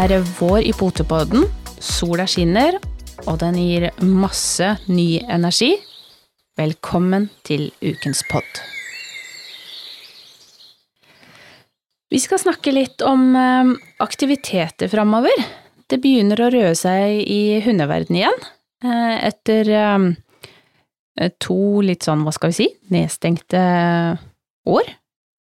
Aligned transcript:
Er 0.00 0.14
vår 0.38 0.62
i 0.64 0.72
Potepodden. 0.72 1.42
Sola 1.76 2.24
skinner, 2.28 2.78
og 3.28 3.36
den 3.42 3.58
gir 3.60 3.90
masse 4.00 4.70
ny 4.88 5.20
energi. 5.28 5.74
Velkommen 6.56 7.26
til 7.44 7.66
ukens 7.84 8.22
pod. 8.30 8.62
Vi 12.10 12.22
skal 12.22 12.40
snakke 12.42 12.72
litt 12.72 13.04
om 13.04 13.28
eh, 13.36 13.74
aktiviteter 14.00 14.88
framover. 14.88 15.36
Det 15.84 16.00
begynner 16.00 16.46
å 16.46 16.48
røre 16.54 16.72
seg 16.78 17.20
i 17.20 17.60
hundeverden 17.66 18.22
igjen. 18.22 18.40
eh, 18.86 19.14
Etter 19.28 19.70
eh, 19.76 20.08
to 21.44 21.60
litt 21.84 22.08
sånn, 22.08 22.24
hva 22.24 22.32
skal 22.32 22.54
vi 22.54 22.58
si, 22.62 22.70
nedstengte 22.88 23.60
år 24.64 24.96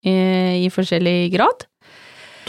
i 0.09 0.67
forskjellig 0.72 1.31
grad. 1.34 1.69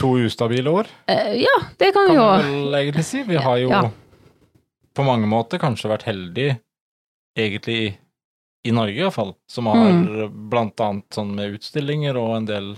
To 0.01 0.15
ustabile 0.17 0.69
år, 0.73 0.87
Eh, 1.07 1.33
Ja, 1.43 1.57
det 1.77 1.91
kan 1.93 2.07
vi 2.09 2.15
kan 2.15 2.15
jo 2.15 2.27
vi 2.37 2.43
vel 2.71 2.73
egentlig 2.81 3.05
si. 3.05 3.23
Vi 3.23 3.35
har 3.37 3.57
jo 3.61 3.69
Ja. 3.69 3.81
på 4.95 5.03
mange 5.05 5.27
måter 5.27 5.59
kanskje 5.59 5.89
vært 5.91 6.03
heldige, 6.09 6.57
egentlig 7.37 7.75
i, 7.87 7.97
i 8.65 8.71
Norge 8.71 8.97
iallfall, 8.97 9.35
som 9.47 9.65
har 9.67 9.91
Mm. 9.93 10.49
blant 10.49 10.75
annet 10.79 11.09
sånn 11.13 11.35
med 11.35 11.53
utstillinger 11.59 12.17
og 12.17 12.35
en 12.37 12.45
del 12.45 12.77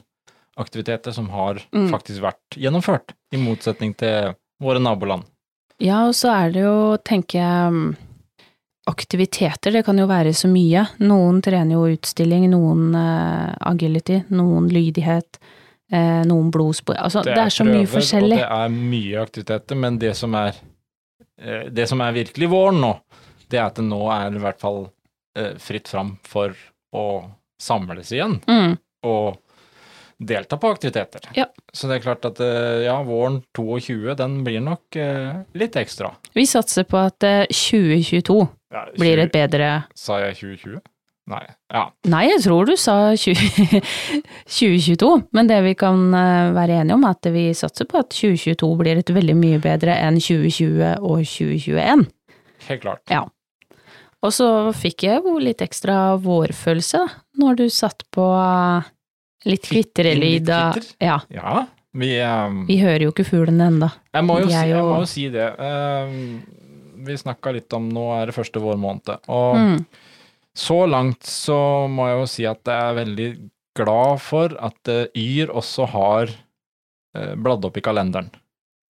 aktiviteter 0.58 1.12
som 1.14 1.30
har 1.30 1.56
Mm. 1.74 1.90
faktisk 1.90 2.22
vært 2.22 2.58
gjennomført, 2.58 3.14
i 3.34 3.38
motsetning 3.38 3.96
til 3.98 4.36
våre 4.62 4.80
naboland. 4.80 5.24
Ja, 5.80 6.06
og 6.08 6.14
så 6.14 6.30
er 6.32 6.52
det 6.52 6.62
jo, 6.62 6.98
tenker 7.04 7.40
jeg, 7.40 7.72
mm, 7.74 7.96
aktiviteter, 8.88 9.72
det 9.72 9.86
kan 9.86 9.98
jo 9.98 10.06
være 10.08 10.34
så 10.36 10.48
mye. 10.52 10.88
Noen 11.00 11.42
trener 11.42 11.72
jo 11.72 11.96
utstilling, 11.98 12.50
noen 12.52 12.94
eh, 12.96 13.56
agility, 13.62 14.24
noen 14.30 14.70
lydighet, 14.70 15.40
noen 16.28 16.50
blodspor 16.54 16.98
Altså, 17.00 17.24
det 17.26 17.36
er, 17.38 17.52
så 17.54 17.66
mye 17.68 17.88
forskjellig. 17.90 18.38
Og 18.38 18.42
det 18.42 18.50
er 18.58 18.74
mye 18.74 19.22
aktiviteter, 19.24 19.80
men 19.80 20.00
det 20.02 20.14
som 20.18 20.36
er 20.40 20.58
eh, 21.42 21.70
det 21.70 21.88
som 21.92 22.02
er 22.02 22.16
virkelig 22.16 22.50
våren 22.52 22.82
nå, 22.84 22.94
det 23.52 23.60
er 23.60 23.68
at 23.68 23.80
det 23.80 23.88
nå 23.88 24.02
er 24.14 24.34
i 24.34 24.44
hvert 24.44 24.62
fall 24.62 24.86
eh, 25.38 25.54
fritt 25.62 25.92
fram 25.92 26.16
for 26.28 26.56
å 26.94 27.08
samles 27.62 28.12
igjen. 28.14 28.40
Mm, 28.50 28.78
og 29.08 29.40
delta 30.18 30.58
på 30.58 30.70
aktiviteter. 30.74 31.30
Ja. 31.34 31.46
Så 31.74 31.88
det 31.90 32.00
er 32.00 32.06
klart 32.06 32.26
at 32.28 32.40
eh, 32.44 32.86
ja, 32.86 32.98
våren 33.06 33.42
22, 33.58 34.16
den 34.20 34.40
blir 34.46 34.64
nok 34.64 34.96
eh, 35.00 35.44
litt 35.58 35.78
ekstra. 35.80 36.14
vi 36.34 36.46
satser 36.50 36.88
på 36.88 37.00
at 37.02 37.24
eh, 37.28 37.46
2022 37.50 38.40
Ja, 38.74 38.88
blir 38.98 39.22
et 39.22 39.34
bedre 39.34 39.84
Sa 39.98 40.20
jeg 40.24 40.38
2020? 40.40 40.82
Nei. 41.32 41.44
Ja. 41.72 41.86
Nei, 42.12 42.26
jeg 42.28 42.42
tror 42.44 42.66
du 42.68 42.74
sa 42.76 42.96
20, 43.16 43.80
2022, 44.50 45.12
men 45.38 45.48
det 45.48 45.60
vi 45.64 45.74
kan 45.80 46.02
eh, 46.14 46.50
være 46.56 46.82
enige 46.82 46.98
om, 46.98 47.06
er 47.08 47.16
at 47.16 47.30
vi 47.34 47.46
satser 47.56 47.88
på 47.90 48.02
at 48.02 48.10
2022 48.12 48.72
blir 48.82 49.00
et 49.00 49.14
veldig 49.16 49.36
mye 49.40 49.62
bedre 49.64 49.96
enn 50.04 50.20
2020 50.20 50.82
og 51.00 51.24
2021. 51.24 52.04
Helt 52.68 52.84
klart. 52.84 53.04
Ja. 53.12 53.24
Og 54.24 54.32
så 54.32 54.48
fikk 54.76 55.04
jeg 55.08 55.24
jo 55.26 55.38
litt 55.44 55.64
ekstra 55.64 56.16
vårfølelse 56.24 57.02
da, 57.04 57.08
når 57.42 57.58
du 57.60 57.66
satt 57.76 58.06
på 58.16 58.28
eh, 58.40 58.92
litt 59.52 59.66
kvitrelyd. 59.68 60.52
av? 60.56 60.78
Ja, 61.04 61.18
Ja, 61.34 61.66
vi 61.94 62.14
um, 62.24 62.62
vi 62.68 62.78
hører 62.82 63.04
jo 63.08 63.12
ikke 63.14 63.26
fuglene 63.28 63.68
ennå. 63.72 63.90
jeg, 64.16 64.24
må 64.28 64.40
jo 64.42 64.48
si, 64.48 64.56
jeg 64.56 64.72
jo- 64.72 64.86
må 64.92 65.00
jo 65.04 65.10
si 65.12 65.26
det. 65.34 65.50
Um, 65.60 66.16
vi 67.04 67.18
snakka 67.20 67.52
litt 67.52 67.74
om 67.76 67.90
Nå 67.92 68.06
er 68.16 68.30
det 68.32 68.36
første 68.38 68.60
vårmåned, 68.64 69.12
og 69.28 69.56
Mm. 69.60 69.86
Så 70.58 70.84
langt 70.86 71.26
så 71.26 71.88
må 71.90 72.08
jeg 72.10 72.20
jo 72.20 72.30
si 72.30 72.48
at 72.50 72.70
jeg 72.70 72.90
er 72.90 72.98
veldig 73.00 73.30
glad 73.78 74.22
for 74.22 74.54
at 74.62 74.92
eh, 74.92 75.08
Yr 75.18 75.54
også 75.54 75.88
har 75.94 76.30
eh, 76.30 77.34
bladd 77.36 77.66
opp 77.66 77.78
i 77.80 77.86
kalenderen. 77.86 78.30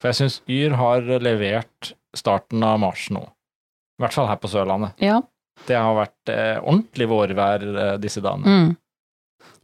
For 0.01 0.11
jeg 0.11 0.19
syns 0.19 0.41
Yr 0.51 0.75
har 0.79 1.07
levert 1.23 1.93
starten 2.13 2.63
av 2.67 2.81
mars 2.83 3.07
nå. 3.13 3.23
I 3.23 4.03
hvert 4.03 4.15
fall 4.17 4.27
her 4.27 4.41
på 4.41 4.51
Sørlandet. 4.51 4.99
Ja. 5.03 5.21
Det 5.67 5.77
har 5.77 5.95
vært 5.95 6.31
eh, 6.33 6.57
ordentlig 6.59 7.07
vårvær 7.07 7.67
eh, 7.69 7.93
disse 8.03 8.23
dagene. 8.23 8.49
Mm. 8.49 8.71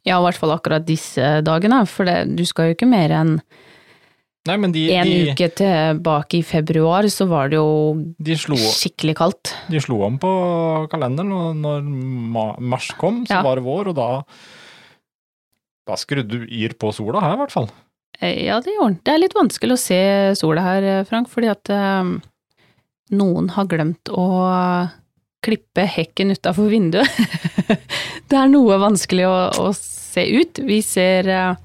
Ja, 0.07 0.15
i 0.15 0.23
hvert 0.23 0.39
fall 0.39 0.53
akkurat 0.55 0.85
disse 0.87 1.39
dagene, 1.43 1.81
for 1.89 2.07
det, 2.07 2.21
du 2.39 2.45
skal 2.47 2.69
jo 2.69 2.77
ikke 2.77 2.87
mer 2.89 3.11
enn 3.13 3.33
Nei, 4.49 4.55
men 4.57 4.73
de, 4.73 4.85
en 4.97 5.05
de, 5.07 5.17
uke 5.31 5.49
tilbake 5.59 6.39
i 6.39 6.45
februar, 6.45 7.05
så 7.13 7.27
var 7.29 7.51
det 7.51 7.59
jo 7.59 8.37
slo, 8.41 8.57
skikkelig 8.57 9.15
kaldt. 9.19 9.51
de 9.69 9.81
slo 9.83 9.99
om 10.07 10.17
på 10.21 10.31
kalenderen, 10.91 11.29
og 11.35 11.59
når 11.59 11.85
mars 12.73 12.89
kom, 12.97 13.21
så 13.29 13.37
Ja. 13.39 13.43
var 13.45 13.59
det 13.61 13.65
vår, 13.67 13.91
og 13.93 13.95
da 13.99 14.09
da 15.89 15.95
skrudde 15.97 16.43
Yr 16.53 16.75
på 16.77 16.91
sola 16.93 17.21
her, 17.23 17.33
i 17.33 17.39
hvert 17.43 17.53
fall. 17.55 17.69
Eh, 18.21 18.45
Ja, 18.45 18.59
det 18.61 18.75
gjorde 18.75 18.93
den. 18.93 18.99
Det 19.05 19.13
er 19.13 19.21
litt 19.23 19.33
vanskelig 19.37 19.73
å 19.73 19.81
se 19.81 20.01
sola 20.37 20.61
her, 20.61 20.83
eh, 20.83 21.03
Frank, 21.09 21.29
fordi 21.31 21.49
at 21.49 21.69
eh, 21.73 22.11
noen 23.17 23.49
har 23.55 23.65
glemt 23.65 24.11
å 24.13 24.25
klippe 25.41 25.85
hekken 25.87 26.33
utafor 26.35 26.69
vinduet. 26.69 27.09
det 28.29 28.37
er 28.37 28.51
noe 28.51 28.77
vanskelig 28.81 29.25
å, 29.25 29.37
å 29.65 29.73
se 29.73 30.25
ut. 30.29 30.59
Vi 30.67 30.81
ser 30.85 31.29
eh, 31.31 31.55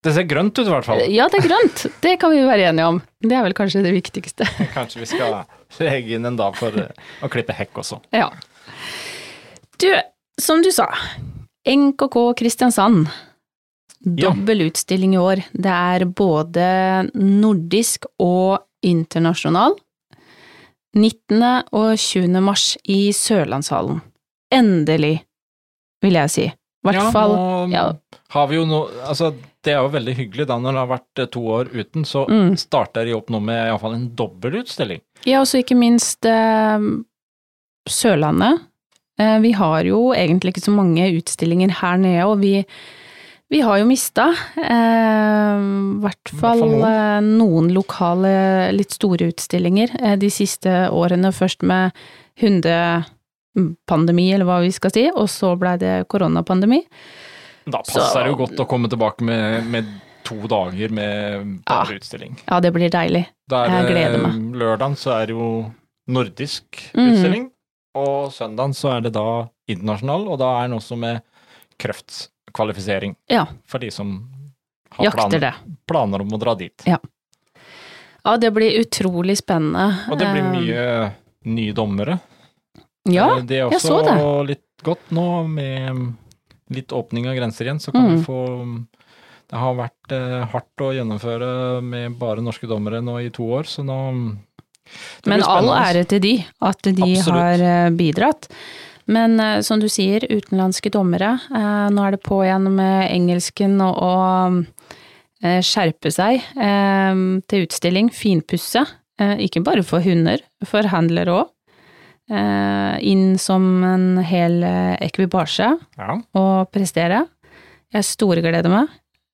Det 0.00 0.14
ser 0.16 0.24
grønt 0.24 0.56
ut, 0.56 0.64
i 0.64 0.72
hvert 0.72 0.86
fall. 0.86 1.02
Ja, 1.12 1.26
det 1.28 1.42
er 1.42 1.48
grønt. 1.50 1.82
Det 2.00 2.14
kan 2.20 2.32
vi 2.32 2.40
være 2.46 2.70
enige 2.70 2.86
om. 2.88 3.00
Det 3.20 3.36
er 3.36 3.44
vel 3.44 3.54
kanskje 3.56 3.82
det 3.84 3.92
viktigste. 3.92 4.46
Kanskje 4.76 5.02
vi 5.02 5.08
skal 5.10 5.42
legge 5.84 6.16
inn 6.16 6.28
en 6.28 6.38
dag 6.40 6.56
for 6.56 6.72
å 6.72 7.28
klippe 7.32 7.56
hekk 7.56 7.82
også. 7.82 8.00
Ja. 8.16 8.30
Du, 9.80 9.90
som 10.40 10.64
du 10.64 10.70
sa, 10.72 10.88
NKK 11.68 12.16
Kristiansand. 12.40 13.10
Ja. 14.16 14.32
Utstilling 14.32 15.14
i 15.14 15.20
år. 15.20 15.42
Det 15.52 15.72
er 15.76 16.06
både 16.08 16.64
nordisk 17.12 18.08
og 18.16 18.64
internasjonal. 18.80 19.76
19. 20.96 21.42
og 21.76 21.92
20. 22.00 22.40
mars 22.42 22.72
i 22.88 23.12
Sørlandshallen. 23.14 24.00
Endelig, 24.50 25.20
vil 26.02 26.16
jeg 26.18 26.32
si. 26.32 26.46
I 26.80 26.88
hvert 26.88 26.96
ja, 26.96 27.10
fall 27.12 27.36
nå 27.36 27.74
ja. 27.74 27.82
har 28.32 28.46
vi 28.48 28.56
jo 28.56 28.62
noe 28.64 29.02
Altså, 29.04 29.34
det 29.64 29.72
er 29.74 29.82
jo 29.82 29.90
veldig 29.92 30.14
hyggelig 30.16 30.46
da, 30.48 30.56
når 30.58 30.72
det 30.72 30.80
har 30.82 30.90
vært 30.94 31.18
eh, 31.24 31.26
to 31.36 31.40
år 31.58 31.68
uten, 31.74 32.04
så 32.08 32.22
Mm. 32.30 32.56
starter 32.56 33.04
de 33.04 33.12
opp 33.16 33.28
nå 33.30 33.40
med 33.44 33.66
iallfall 33.68 33.94
en 33.98 34.08
dobbeltutstilling. 34.16 35.00
Ja, 35.28 35.40
og 35.42 35.46
så 35.50 35.60
ikke 35.60 35.76
minst 35.76 36.24
eh, 36.24 36.78
Sørlandet. 37.90 38.60
Eh, 39.20 39.38
vi 39.44 39.52
har 39.52 39.84
jo 39.84 40.12
egentlig 40.16 40.54
ikke 40.54 40.64
så 40.68 40.72
mange 40.72 41.10
utstillinger 41.18 41.70
her 41.82 41.96
nede, 42.00 42.24
og 42.26 42.38
vi, 42.40 42.64
vi 43.50 43.60
har 43.60 43.78
jo 43.82 43.88
mista 43.88 44.30
eh, 44.56 45.60
hvert 46.00 46.32
fall 46.32 46.60
fall 46.60 46.64
noen. 46.70 46.84
eh, 46.88 47.20
noen 47.26 47.68
lokale, 47.74 48.34
litt 48.72 48.96
store 48.96 49.28
utstillinger 49.32 49.92
eh, 50.00 50.16
de 50.16 50.30
siste 50.32 50.88
årene. 50.88 51.32
Først 51.36 51.62
med 51.68 51.92
hundepandemi, 52.40 54.30
eller 54.34 54.48
hva 54.48 54.60
vi 54.64 54.72
skal 54.72 54.92
si, 54.94 55.08
og 55.12 55.28
så 55.28 55.52
blei 55.60 55.76
det 55.80 56.06
koronapandemi. 56.08 56.80
Da 57.70 57.82
passer 57.86 58.24
det 58.24 58.30
jo 58.32 58.36
godt 58.46 58.60
å 58.62 58.66
komme 58.68 58.88
tilbake 58.90 59.22
med, 59.26 59.66
med 59.70 59.88
to 60.24 60.36
dager 60.50 60.90
med 60.92 61.60
Ja. 61.68 61.84
utstilling. 61.84 62.36
Ja, 62.48 62.60
det 62.60 62.72
blir 62.74 62.90
deilig. 62.90 63.26
Da 63.48 63.64
er 63.66 63.82
Jeg 63.84 63.92
gleder 63.94 64.18
meg. 64.22 64.34
lørdagen 64.60 64.96
så 64.96 65.14
er 65.20 65.26
det 65.26 65.34
jo 65.36 65.72
nordisk 66.08 66.64
utstilling, 66.94 67.14
utstilling, 67.14 67.50
og 67.94 68.30
søndagen 68.32 68.74
så 68.74 68.96
er 68.96 69.00
det 69.06 69.12
da 69.14 69.48
internasjonal, 69.68 70.28
og 70.28 70.38
da 70.38 70.50
er 70.62 70.68
den 70.68 70.78
også 70.78 70.96
med 70.98 71.22
kreftkvalifisering 71.78 73.16
Ja, 73.30 73.46
for 73.66 73.78
de 73.78 73.90
som 73.90 74.28
har 74.92 75.04
jakter 75.06 75.28
plan, 75.28 75.40
det. 75.40 75.54
planer 75.86 76.20
om 76.24 76.28
å 76.34 76.38
dra 76.40 76.54
dit. 76.54 76.84
Ja, 76.86 78.36
det 78.36 78.50
blir 78.52 78.80
utrolig 78.82 79.38
spennende. 79.38 79.86
Og 80.10 80.18
det 80.18 80.26
blir 80.34 80.44
Eh, 80.44 80.52
mye 80.52 81.12
nye 81.56 81.72
dommere. 81.72 82.18
Ja, 83.08 83.36
jeg 83.36 83.40
så 83.40 83.46
det 83.46 83.46
Det 83.48 83.58
er 83.60 83.70
også 83.70 84.46
litt 84.46 84.82
godt 84.84 85.10
nå 85.10 85.48
med 85.48 86.16
litt 86.70 86.92
åpning 86.96 87.26
av 87.28 87.36
grenser 87.38 87.66
igjen, 87.68 87.80
så 87.82 87.92
kan 87.92 88.06
Mm. 88.06 88.16
vi 88.16 88.24
få 88.24 88.86
Det 89.50 89.58
har 89.58 89.74
vært 89.74 90.12
eh, 90.14 90.44
hardt 90.52 90.78
å 90.86 90.92
gjennomføre 90.94 91.82
med 91.82 92.12
bare 92.20 92.38
norske 92.40 92.68
dommere 92.70 93.00
nå 93.02 93.16
i 93.26 93.30
to 93.34 93.42
år, 93.42 93.64
så 93.66 93.82
nå 93.82 93.96
Men 95.26 95.42
all 95.42 95.66
ære 95.74 96.04
til 96.06 96.20
de, 96.20 96.44
at 96.62 96.82
de 96.82 96.92
Absolutt. 97.02 97.34
har 97.34 97.60
eh, 97.60 97.90
bidratt. 97.90 98.46
Men 99.10 99.40
eh, 99.40 99.60
som 99.66 99.80
du 99.80 99.88
sier, 99.88 100.20
utenlandske 100.30 100.90
dommere. 100.94 101.32
eh, 101.50 101.88
Nå 101.90 102.06
er 102.06 102.10
det 102.12 102.22
på 102.22 102.44
igjen 102.44 102.70
med 102.76 103.10
engelsken 103.10 103.80
og 103.82 103.98
å 103.98 104.14
eh, 105.42 105.60
skjerpe 105.66 106.12
seg 106.14 106.40
eh, 106.56 107.40
til 107.48 107.66
utstilling, 107.66 108.10
finpusse. 108.14 108.86
Ikke 109.20 109.60
bare 109.62 109.82
for 109.84 110.00
hunder, 110.00 110.40
for 110.64 110.86
handlere 110.88 111.34
òg. 111.42 111.48
Inn 112.30 113.38
som 113.38 113.64
en 113.84 114.18
hel 114.22 114.62
eh, 114.62 114.96
ekvipasje 115.02 115.70
Ja, 115.98 116.14
og 116.38 116.70
prestere. 116.72 117.24
Jeg 117.90 118.06
storgleder 118.06 118.70
meg 118.70 118.88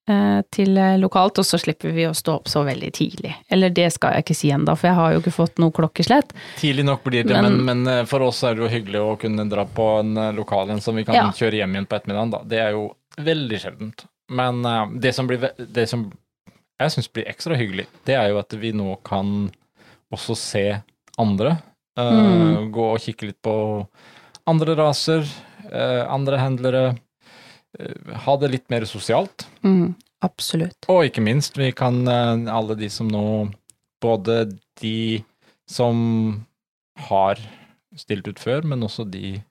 eh, 0.09 0.41
til 0.55 0.79
eh, 0.81 0.95
lokalt, 1.03 1.37
og 1.43 1.45
så 1.45 1.59
slipper 1.61 1.93
vi 1.93 2.07
å 2.09 2.15
stå 2.17 2.39
opp 2.39 2.49
så 2.49 2.63
veldig 2.65 2.89
tidlig. 2.97 3.35
Eller 3.53 3.69
det 3.77 3.91
skal 3.93 4.15
jeg 4.17 4.25
ikke 4.25 4.37
si 4.39 4.49
ennå, 4.55 4.73
for 4.81 4.89
jeg 4.89 4.97
har 4.97 5.13
jo 5.13 5.21
ikke 5.21 5.35
fått 5.37 5.59
noe 5.61 5.75
klokkeslett. 5.77 6.33
tidlig 6.61 6.87
nok 6.89 7.05
blir 7.05 7.25
det, 7.27 7.37
Men- 7.37 7.59
men, 7.61 7.83
men 7.85 7.93
eh, 8.01 8.05
for 8.09 8.21
oss 8.25 8.43
er 8.49 8.55
det 8.57 8.65
jo 8.65 8.73
hyggelig 8.73 9.03
å 9.05 9.17
kunne 9.21 9.49
dra 9.51 9.67
på 9.67 9.91
en 10.01 10.17
eh, 10.17 10.33
lokal 10.33 10.71
en 10.71 10.81
som 10.81 10.97
vi 10.97 11.05
kan 11.05 11.15
Ja. 11.15 11.27
kjøre 11.37 11.61
hjem 11.61 11.75
igjen 11.77 11.87
på 11.91 11.97
ettermiddagen, 12.01 12.31
da. 12.31 12.43
Det 12.45 12.59
er 12.65 12.71
jo 12.73 12.95
veldig 13.19 13.61
sjeldent. 13.61 14.07
Men 14.31 14.65
eh, 14.65 14.87
det 15.05 15.15
som 15.15 15.27
blir 15.29 15.51
det 15.59 15.89
som 15.89 16.09
jeg 16.81 16.91
syns 16.93 17.13
blir 17.13 17.25
ekstra 17.29 17.57
hyggelig, 17.57 17.87
det 18.05 18.15
er 18.17 18.29
jo 18.33 18.39
at 18.39 18.53
vi 18.53 18.73
nå 18.73 18.97
kan 19.05 19.51
også 20.13 20.35
se 20.37 20.65
andre. 21.19 21.59
Eh, 21.97 22.03
Mm. 22.57 22.71
Gå 22.73 22.93
og 22.95 23.01
kikke 23.01 23.27
litt 23.31 23.41
på 23.43 23.87
andre 24.47 24.75
raser, 24.77 25.25
eh, 25.71 26.07
andre 26.13 26.39
handlere. 26.39 26.99
eh, 27.79 28.15
ha 28.25 28.37
det 28.37 28.51
litt 28.51 28.71
mer 28.71 28.81
sosialt. 28.89 29.47
Mm, 29.63 29.95
absolutt. 30.23 30.77
Og 30.89 31.05
ikke 31.11 31.23
minst, 31.23 31.57
vi 31.57 31.73
kan 31.73 32.07
alle 32.09 32.75
de 32.77 32.89
som 32.89 33.09
nå 33.09 33.53
Både 34.01 34.59
de 34.81 35.25
som 35.67 36.45
har 37.09 37.37
stilt 37.97 38.29
ut 38.29 38.39
før, 38.39 38.63
men 38.63 38.81
også 38.83 39.11
de 39.11 39.43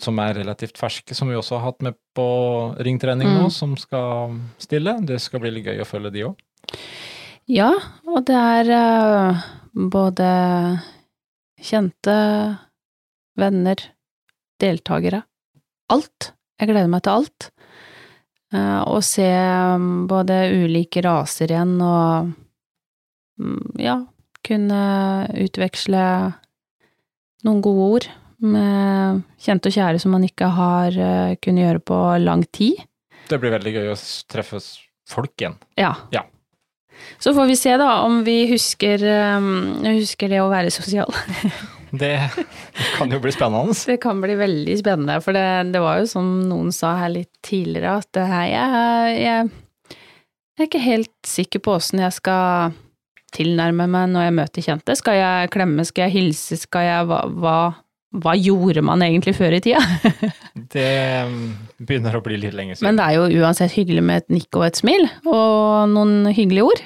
som 0.00 0.18
er 0.18 0.34
relativt 0.34 0.78
ferske, 0.78 1.14
som 1.14 1.28
vi 1.28 1.34
også 1.34 1.58
har 1.58 1.72
hatt 1.72 1.82
med 1.82 1.94
på 2.16 2.76
ringtrening 2.78 3.26
nå, 3.28 3.44
Mm. 3.44 3.50
som 3.50 3.76
skal 3.76 4.38
stille. 4.58 5.04
Det 5.04 5.20
skal 5.20 5.40
bli 5.40 5.50
litt 5.50 5.64
gøy 5.66 5.80
å 5.80 5.86
følge 5.86 6.12
de 6.12 6.22
òg. 6.22 6.36
Ja, 7.48 7.72
og 8.06 8.24
det 8.24 8.36
er 8.36 9.42
både 9.74 10.80
kjente, 11.60 12.16
venner, 13.38 13.82
deltakere. 14.60 15.22
Alt. 15.92 16.32
Jeg 16.60 16.70
gleder 16.70 16.90
meg 16.92 17.02
til 17.04 17.20
alt. 17.22 17.48
Eh, 18.52 18.80
Å 18.84 18.98
se 19.04 19.26
mm, 19.30 20.06
både 20.10 20.40
ulike 20.64 21.02
raser 21.06 21.52
igjen 21.54 21.76
og 21.84 22.32
mm, 23.40 23.78
ja, 23.80 23.96
kunne 24.46 24.80
utveksle 25.44 26.04
noen 27.46 27.62
gode 27.64 27.86
ord 27.94 28.08
med 28.40 29.22
kjente 29.40 29.68
og 29.70 29.76
kjære 29.76 30.00
som 30.02 30.14
man 30.16 30.24
ikke 30.26 30.48
har 30.56 30.96
eh, 30.96 31.36
kunnet 31.40 31.66
gjøre 31.66 31.84
på 31.92 32.00
lang 32.24 32.44
tid. 32.52 32.82
Det 33.30 33.38
blir 33.40 33.54
veldig 33.54 33.72
gøy 33.76 33.90
å 33.92 33.98
treffe 34.32 34.60
folk 35.10 35.34
igjen. 35.38 35.56
Ja. 35.78 35.94
Ja. 36.14 36.24
Så 37.18 37.34
får 37.36 37.50
vi 37.50 37.56
se 37.58 37.76
da 37.80 37.90
om 38.06 38.22
vi 38.26 38.38
husker, 38.50 39.02
um, 39.36 39.80
husker 39.84 40.32
det 40.32 40.40
å 40.42 40.50
være 40.52 40.72
sosial. 40.74 41.10
Det 41.90 42.14
kan 42.94 43.10
jo 43.10 43.18
bli 43.18 43.32
spennende. 43.34 43.74
Det 43.74 43.96
kan 43.98 44.20
bli 44.22 44.36
veldig 44.38 44.76
spennende, 44.78 45.16
for 45.24 45.34
det, 45.34 45.72
det 45.74 45.80
var 45.82 45.98
jo 45.98 46.04
som 46.06 46.28
noen 46.46 46.70
sa 46.70 46.92
her 47.00 47.10
litt 47.10 47.32
tidligere, 47.42 47.96
at 47.98 48.06
det 48.14 48.26
her, 48.30 48.44
jeg, 48.46 49.16
jeg, 49.18 49.96
jeg 50.54 50.62
er 50.62 50.68
ikke 50.68 50.84
helt 50.84 51.16
sikker 51.26 51.64
på 51.66 51.74
åssen 51.80 52.04
jeg 52.04 52.14
skal 52.14 52.76
tilnærme 53.34 53.86
meg 53.90 54.10
når 54.12 54.26
jeg 54.26 54.36
møter 54.38 54.66
kjente. 54.66 54.96
Skal 54.98 55.18
jeg 55.18 55.50
klemme, 55.54 55.86
skal 55.86 56.06
jeg 56.06 56.16
hilse, 56.16 56.58
skal 56.62 56.86
jeg 56.86 57.10
hva, 57.10 57.20
hva, 57.42 57.58
hva 58.10 58.32
gjorde 58.34 58.82
man 58.82 59.02
egentlig 59.06 59.36
før 59.38 59.54
i 59.54 59.60
tida? 59.62 59.80
Det 60.74 60.86
mm, 61.30 61.44
begynner 61.86 62.16
å 62.18 62.22
bli 62.24 62.36
litt 62.42 62.54
lenge 62.56 62.74
siden. 62.76 62.88
Men 62.88 62.98
det 62.98 63.04
er 63.06 63.18
jo 63.18 63.42
uansett 63.44 63.72
hyggelig 63.76 64.02
med 64.06 64.22
et 64.24 64.32
nikk 64.34 64.58
og 64.58 64.64
et 64.66 64.80
smil, 64.80 65.06
og 65.30 65.92
noen 65.92 66.26
hyggelige 66.34 66.66
ord. 66.66 66.82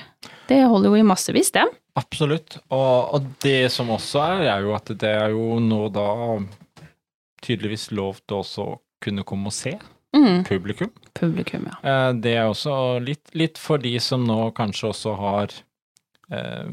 Det 0.48 0.60
holder 0.68 0.92
jo 0.92 1.00
i 1.00 1.06
massevis, 1.08 1.50
det. 1.56 1.64
Absolutt. 1.96 2.58
Og, 2.74 3.14
og 3.16 3.26
det 3.44 3.70
som 3.72 3.88
også 3.94 4.20
er, 4.24 4.44
er 4.52 4.64
jo 4.66 4.74
at 4.76 4.92
det 5.00 5.12
er 5.16 5.32
jo 5.32 5.58
nå 5.64 5.86
da 5.94 6.08
tydeligvis 7.44 7.90
lov 7.96 8.20
til 8.24 8.40
også 8.42 8.64
å 8.74 8.78
kunne 9.04 9.24
komme 9.28 9.52
og 9.52 9.56
se 9.56 9.74
Mm, 10.14 10.44
publikum. 10.46 10.92
publikum, 11.18 11.64
ja. 11.66 11.74
Eh, 11.82 12.12
Det 12.22 12.36
er 12.38 12.44
også 12.46 13.00
litt, 13.02 13.32
litt 13.34 13.58
for 13.58 13.78
de 13.82 13.96
som 13.98 14.22
nå 14.22 14.52
kanskje 14.54 14.92
også 14.92 15.14
har 15.18 15.50
eh, 16.30 16.68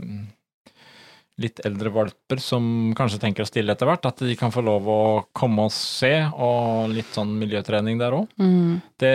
litt 1.42 1.60
eldre 1.66 1.92
valper 1.94 2.40
som 2.42 2.92
kanskje 2.98 3.20
tenker 3.24 3.46
å 3.46 3.50
stille 3.50 3.74
etter 3.74 3.90
hvert, 3.90 4.06
at 4.08 4.22
de 4.24 4.36
kan 4.40 4.54
få 4.54 4.64
lov 4.66 4.88
å 4.90 5.02
komme 5.38 5.66
og 5.68 5.74
se, 5.76 6.14
og 6.32 6.94
litt 6.94 7.12
sånn 7.16 7.34
miljøtrening 7.40 8.00
der 8.02 8.16
òg. 8.18 8.30
Mm. 8.42 8.80
Det, 9.02 9.14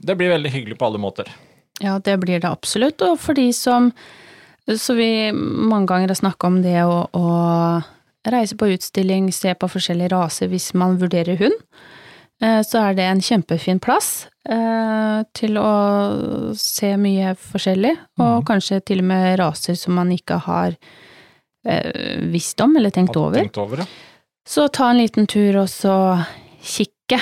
det 0.00 0.16
blir 0.18 0.34
veldig 0.34 0.52
hyggelig 0.56 0.80
på 0.80 0.88
alle 0.88 1.00
måter. 1.02 1.30
Ja, 1.80 1.98
det 1.98 2.18
blir 2.20 2.40
det 2.40 2.48
absolutt. 2.50 3.00
Og 3.06 3.16
for 3.20 3.36
de 3.38 3.50
som 3.56 3.92
Så 4.70 4.94
vi 4.94 5.32
mange 5.32 5.88
ganger 5.88 6.12
har 6.12 6.18
snakka 6.18 6.46
om 6.46 6.60
det 6.62 6.84
å, 6.84 7.08
å 7.10 7.80
reise 8.30 8.54
på 8.54 8.68
utstilling, 8.70 9.32
se 9.32 9.54
på 9.56 9.66
forskjellige 9.66 10.12
raser 10.12 10.50
hvis 10.52 10.68
man 10.78 10.98
vurderer 11.00 11.40
hund. 11.40 11.56
eh, 12.42 12.60
Så 12.62 12.78
er 12.78 12.94
det 12.94 13.08
en 13.08 13.22
kjempefin 13.24 13.80
plass 13.82 14.28
eh, 14.46 15.24
til 15.34 15.58
å 15.58 15.72
se 16.54 16.92
mye 17.00 17.34
forskjellig, 17.34 17.96
og 18.20 18.44
mm. 18.44 18.46
kanskje 18.52 18.80
til 18.84 19.02
og 19.02 19.08
med 19.10 19.38
raser 19.40 19.74
som 19.74 19.96
man 19.98 20.12
ikke 20.14 20.38
har 20.44 20.76
eh, 20.76 21.09
visst 22.32 22.60
om 22.64 22.76
eller 22.76 22.90
tenkt 22.90 23.16
over. 23.20 23.36
Tenkt 23.42 23.58
over 23.60 23.82
ja. 23.82 23.86
Så 24.48 24.64
ta 24.72 24.86
en 24.90 24.98
liten 24.98 25.26
tur 25.28 25.58
og 25.60 25.68
så 25.68 25.94
kikke. 26.64 27.18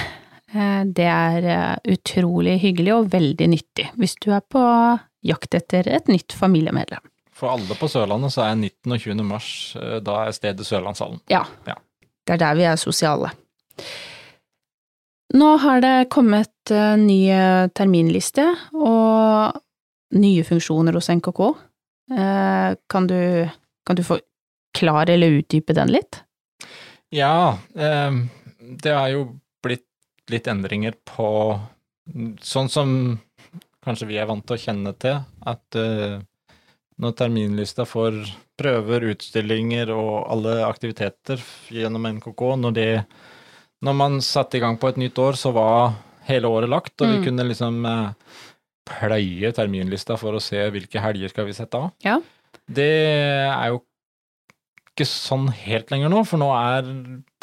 Eh, 0.54 0.84
Det 0.86 1.04
er 1.10 1.44
eh, 1.44 1.92
utrolig 1.92 2.54
hyggelig 2.62 2.94
og 2.94 3.10
veldig 3.12 3.48
nyttig 3.52 3.88
hvis 3.98 4.14
du 4.24 4.30
er 4.32 4.40
på 4.40 4.62
jakt 5.26 5.54
etter 5.58 5.88
et 5.90 6.06
nytt 6.08 6.32
familiemedlem. 6.32 7.02
For 7.34 7.50
alle 7.52 7.74
på 7.78 7.86
Sørlandet 7.90 8.32
så 8.34 8.46
er 8.46 8.54
19. 8.56 8.92
og 8.94 8.98
20. 9.02 9.22
mars, 9.26 9.50
eh, 9.76 9.98
da 10.00 10.22
er 10.26 10.32
stedet 10.32 10.64
Sørlandshallen. 10.66 11.20
Ja. 11.30 11.42
Ja. 11.66 11.74
Det 12.26 12.34
er 12.38 12.42
der 12.46 12.54
vi 12.58 12.64
er 12.70 12.76
sosiale. 12.80 13.30
Nå 15.36 15.48
har 15.60 15.80
det 15.84 16.08
kommet 16.14 16.70
eh, 16.72 16.94
ny 16.96 17.20
terminliste 17.76 18.46
og 18.78 19.58
nye 20.16 20.44
funksjoner 20.48 20.96
hos 20.96 21.10
NKK. 21.12 21.40
Eh, 22.16 22.70
Kan 22.88 23.06
du, 23.10 23.18
kan 23.88 23.96
du 23.98 24.04
forklare 24.06 25.14
eller 25.16 25.38
utdype 25.40 25.74
den 25.76 25.90
litt? 25.94 26.20
Ja, 27.14 27.56
eh, 27.74 28.18
det 28.84 28.92
er 28.92 29.14
jo 29.14 29.22
blitt 29.64 29.86
litt 30.30 30.48
endringer 30.52 30.94
på 31.08 31.30
Sånn 32.40 32.70
som 32.72 32.90
kanskje 33.84 34.06
vi 34.08 34.16
er 34.16 34.24
vant 34.30 34.40
til 34.48 34.56
å 34.56 34.60
kjenne 34.62 34.94
til, 34.96 35.18
at 35.44 35.76
eh, 35.76 36.14
når 36.98 37.12
terminlista 37.20 37.84
får 37.86 38.16
prøver, 38.58 39.04
utstillinger 39.12 39.92
og 39.92 40.14
alle 40.32 40.54
aktiviteter 40.66 41.42
gjennom 41.70 42.08
NKK, 42.16 42.40
når 42.64 42.72
det 42.78 42.88
Når 43.84 43.94
man 43.94 44.16
satte 44.24 44.56
i 44.56 44.60
gang 44.64 44.74
på 44.80 44.88
et 44.88 44.96
nytt 44.98 45.18
år, 45.22 45.36
så 45.38 45.52
var 45.54 45.92
hele 46.26 46.48
året 46.50 46.68
lagt, 46.72 46.96
og 47.00 47.06
vi 47.12 47.18
Mm. 47.20 47.24
kunne 47.28 47.44
liksom 47.46 47.84
eh, 47.86 48.10
pløye 48.88 49.52
terminlista 49.54 50.16
for 50.18 50.32
å 50.34 50.40
se 50.42 50.64
hvilke 50.72 50.98
helger 51.00 51.28
skal 51.30 51.46
vi 51.46 51.52
sette 51.52 51.74
av. 51.78 51.92
Ja. 52.02 52.16
Det 52.68 52.88
er 53.48 53.70
jo 53.72 53.82
ikke 54.92 55.06
sånn 55.08 55.46
helt 55.54 55.92
lenger 55.94 56.10
nå, 56.12 56.24
for 56.26 56.40
nå 56.42 56.48
er 56.56 56.88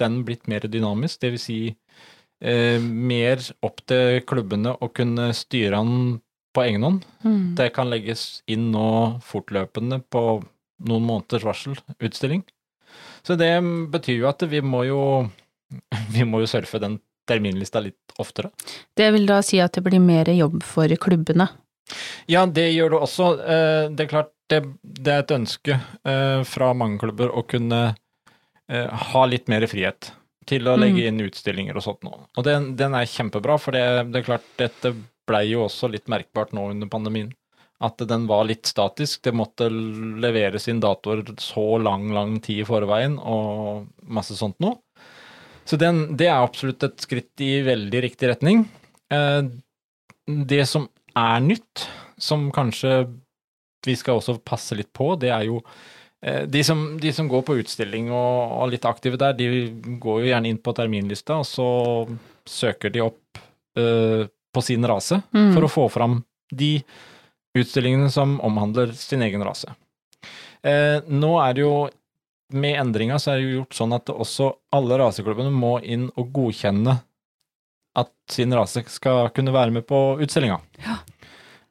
den 0.02 0.20
blitt 0.28 0.50
mer 0.52 0.66
dynamisk. 0.68 1.22
Det 1.24 1.32
vil 1.34 1.42
si 1.42 1.60
eh, 1.72 2.80
mer 2.84 3.42
opp 3.66 3.80
til 3.88 4.20
klubbene 4.28 4.76
å 4.76 4.90
kunne 4.94 5.30
styre 5.38 5.80
den 5.80 6.20
på 6.56 6.66
egen 6.66 6.86
hånd. 6.88 7.08
Mm. 7.24 7.56
Det 7.58 7.72
kan 7.76 7.90
legges 7.92 8.44
inn 8.52 8.70
nå 8.74 8.90
fortløpende 9.26 10.02
på 10.12 10.26
noen 10.86 11.08
måneders 11.08 11.48
varsel, 11.48 11.80
utstilling. 12.04 12.44
Så 13.26 13.36
det 13.40 13.52
betyr 13.92 14.22
jo 14.22 14.30
at 14.30 14.44
vi 14.52 14.62
må 14.64 14.84
jo 14.88 15.02
vi 16.16 16.28
må 16.28 16.44
jo 16.44 16.50
surfe 16.52 16.80
den 16.84 17.00
terminlista 17.26 17.82
litt 17.82 18.14
oftere. 18.22 18.52
Det 18.96 19.08
vil 19.16 19.26
da 19.28 19.40
si 19.44 19.58
at 19.64 19.74
det 19.76 19.84
blir 19.88 20.04
mer 20.04 20.30
jobb 20.30 20.60
for 20.64 20.92
klubbene. 21.02 21.48
Ja, 22.30 22.46
det 22.46 22.68
gjør 22.74 22.94
det 22.94 23.00
også. 23.08 23.32
Eh, 23.42 23.88
Det 23.96 24.06
er 24.06 24.12
klart 24.12 24.32
det, 24.52 24.62
det 24.82 25.14
er 25.14 25.24
et 25.24 25.34
ønske 25.36 25.78
eh, 25.78 26.42
fra 26.48 26.74
mange 26.78 27.00
klubber 27.02 27.34
å 27.34 27.46
kunne 27.50 27.82
eh, 28.70 29.08
ha 29.12 29.26
litt 29.30 29.50
mer 29.52 29.66
frihet 29.70 30.12
til 30.46 30.70
å 30.70 30.76
legge 30.78 31.08
inn 31.10 31.24
utstillinger 31.26 31.78
og 31.78 31.86
sånt 31.86 32.06
nå. 32.06 32.14
Og 32.38 32.46
den, 32.46 32.74
den 32.78 32.94
er 32.98 33.10
kjempebra, 33.10 33.58
for 33.62 33.74
det, 33.74 34.12
det 34.14 34.22
er 34.22 34.28
klart 34.28 34.46
dette 34.62 34.94
blei 35.26 35.48
jo 35.50 35.64
også 35.66 35.90
litt 35.90 36.06
merkbart 36.12 36.54
nå 36.54 36.68
under 36.76 36.90
pandemien. 36.92 37.32
At 37.84 38.00
den 38.08 38.28
var 38.30 38.46
litt 38.48 38.70
statisk. 38.70 39.24
Det 39.26 39.34
måtte 39.36 39.68
leveres 39.68 40.70
inn 40.72 40.80
datoer 40.84 41.26
så 41.42 41.66
lang, 41.82 42.08
lang 42.16 42.38
tid 42.46 42.62
i 42.62 42.68
forveien 42.68 43.18
og 43.20 43.90
masse 44.06 44.38
sånt 44.38 44.62
noe. 44.64 44.78
Så 45.66 45.80
den, 45.82 46.14
det 46.18 46.30
er 46.30 46.46
absolutt 46.46 46.86
et 46.86 47.02
skritt 47.02 47.42
i 47.42 47.58
veldig 47.66 48.04
riktig 48.06 48.30
retning. 48.30 48.68
Eh, 49.10 49.42
det 50.26 50.64
som 50.70 50.88
er 51.18 51.42
nytt, 51.42 51.88
som 52.22 52.48
kanskje 52.54 53.08
vi 53.86 53.96
skal 54.00 54.20
også 54.20 54.38
passe 54.44 54.76
litt 54.78 54.92
på, 54.96 55.14
det 55.22 55.32
er 55.34 55.48
jo 55.48 55.60
eh, 56.22 56.44
de 56.50 56.64
som, 56.66 56.86
de 57.02 57.12
som 57.14 57.30
går 57.32 57.44
på 57.48 57.58
utstilling 57.62 58.12
og, 58.12 58.56
og 58.60 58.72
litt 58.74 58.86
aktive 58.90 59.20
der, 59.22 59.36
de 59.38 59.98
går 60.02 60.24
jo 60.24 60.30
gjerne 60.32 60.52
inn 60.52 60.62
på 60.62 60.74
terminlista, 60.78 61.40
og 61.42 61.50
så 61.50 61.68
søker 62.46 62.94
de 62.94 63.02
opp 63.06 63.40
uh, 63.80 64.26
på 64.54 64.62
sin 64.62 64.86
rase 64.88 65.22
Mm. 65.34 65.52
for 65.56 65.66
å 65.66 65.72
få 65.72 65.86
fram 65.90 66.20
de 66.54 66.78
utstillingene 67.58 68.12
som 68.14 68.38
omhandler 68.46 68.94
sin 68.96 69.24
egen 69.26 69.44
rase. 69.44 69.74
Uh, 70.66 71.02
nå 71.10 71.32
er 71.42 71.58
det 71.58 71.64
jo 71.66 71.76
med 72.56 72.78
endringa 72.80 73.18
så 73.20 73.34
er 73.34 73.40
det 73.40 73.48
jo 73.48 73.58
gjort 73.60 73.78
sånn 73.80 73.96
at 73.98 74.12
også 74.14 74.52
alle 74.76 75.00
raseklubbene 75.02 75.52
må 75.52 75.80
inn 75.82 76.08
og 76.14 76.30
godkjenne 76.36 77.00
at 77.96 78.12
sin 78.32 78.54
rase 78.54 78.84
skal 78.92 79.30
kunne 79.36 79.54
være 79.56 79.72
med 79.72 79.86
på 79.88 80.00
utstillinga. 80.22 80.60
Ja. 80.84 81.00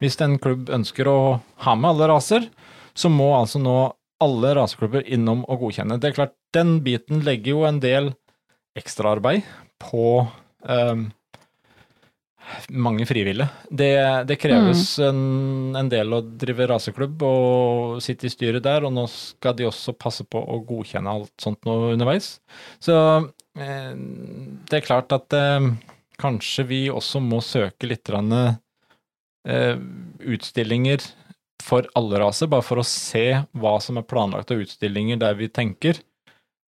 Hvis 0.02 0.18
en 0.24 0.38
klubb 0.42 0.70
ønsker 0.74 1.08
å 1.10 1.18
ha 1.66 1.74
med 1.78 1.94
alle 1.94 2.10
raser, 2.10 2.48
så 2.94 3.10
må 3.10 3.32
altså 3.36 3.60
nå 3.62 3.78
alle 4.24 4.54
raseklubber 4.56 5.04
innom 5.12 5.42
og 5.50 5.66
godkjenne. 5.66 5.98
Det 6.00 6.10
er 6.10 6.18
klart, 6.18 6.36
den 6.54 6.78
biten 6.86 7.24
legger 7.26 7.56
jo 7.56 7.66
en 7.68 7.80
del 7.82 8.12
ekstraarbeid 8.78 9.44
på 9.82 10.24
um, 10.66 11.08
mange 12.68 13.06
frivillige. 13.06 13.48
Det, 13.68 13.92
det 14.28 14.36
kreves 14.40 14.98
en, 15.02 15.74
en 15.76 15.88
del 15.90 16.12
å 16.14 16.20
drive 16.22 16.68
raseklubb 16.70 17.24
og 17.26 18.02
sitte 18.04 18.28
i 18.28 18.32
styret 18.32 18.64
der, 18.66 18.86
og 18.86 18.94
nå 18.94 19.06
skal 19.10 19.56
de 19.58 19.68
også 19.68 19.96
passe 19.98 20.26
på 20.28 20.40
å 20.40 20.60
godkjenne 20.66 21.10
alt 21.10 21.32
sånt 21.42 21.64
nå 21.66 21.76
underveis. 21.94 22.36
Så 22.82 22.96
eh, 23.58 23.92
det 24.68 24.78
er 24.78 24.86
klart 24.86 25.14
at 25.16 25.36
eh, 25.36 25.70
kanskje 26.20 26.66
vi 26.68 26.82
også 26.92 27.22
må 27.24 27.40
søke 27.44 27.88
litt 27.90 28.12
eh, 28.12 28.54
utstillinger 29.44 31.02
for 31.64 31.86
alle 31.96 32.20
raser, 32.20 32.48
bare 32.52 32.64
for 32.64 32.80
å 32.80 32.86
se 32.86 33.26
hva 33.56 33.76
som 33.82 33.98
er 34.00 34.06
planlagt 34.08 34.52
av 34.52 34.62
utstillinger 34.64 35.20
der 35.20 35.36
vi 35.38 35.48
tenker. 35.52 36.00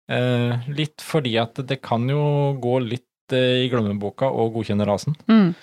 Eh, 0.08 0.68
litt 0.70 1.02
fordi 1.02 1.34
at 1.40 1.58
det 1.66 1.80
kan 1.82 2.06
jo 2.08 2.54
gå 2.62 2.78
litt 2.84 3.34
eh, 3.34 3.64
i 3.64 3.70
glemmeboka 3.72 4.28
å 4.30 4.48
godkjenne 4.54 4.86
rasen. 4.86 5.16
Mm. 5.28 5.54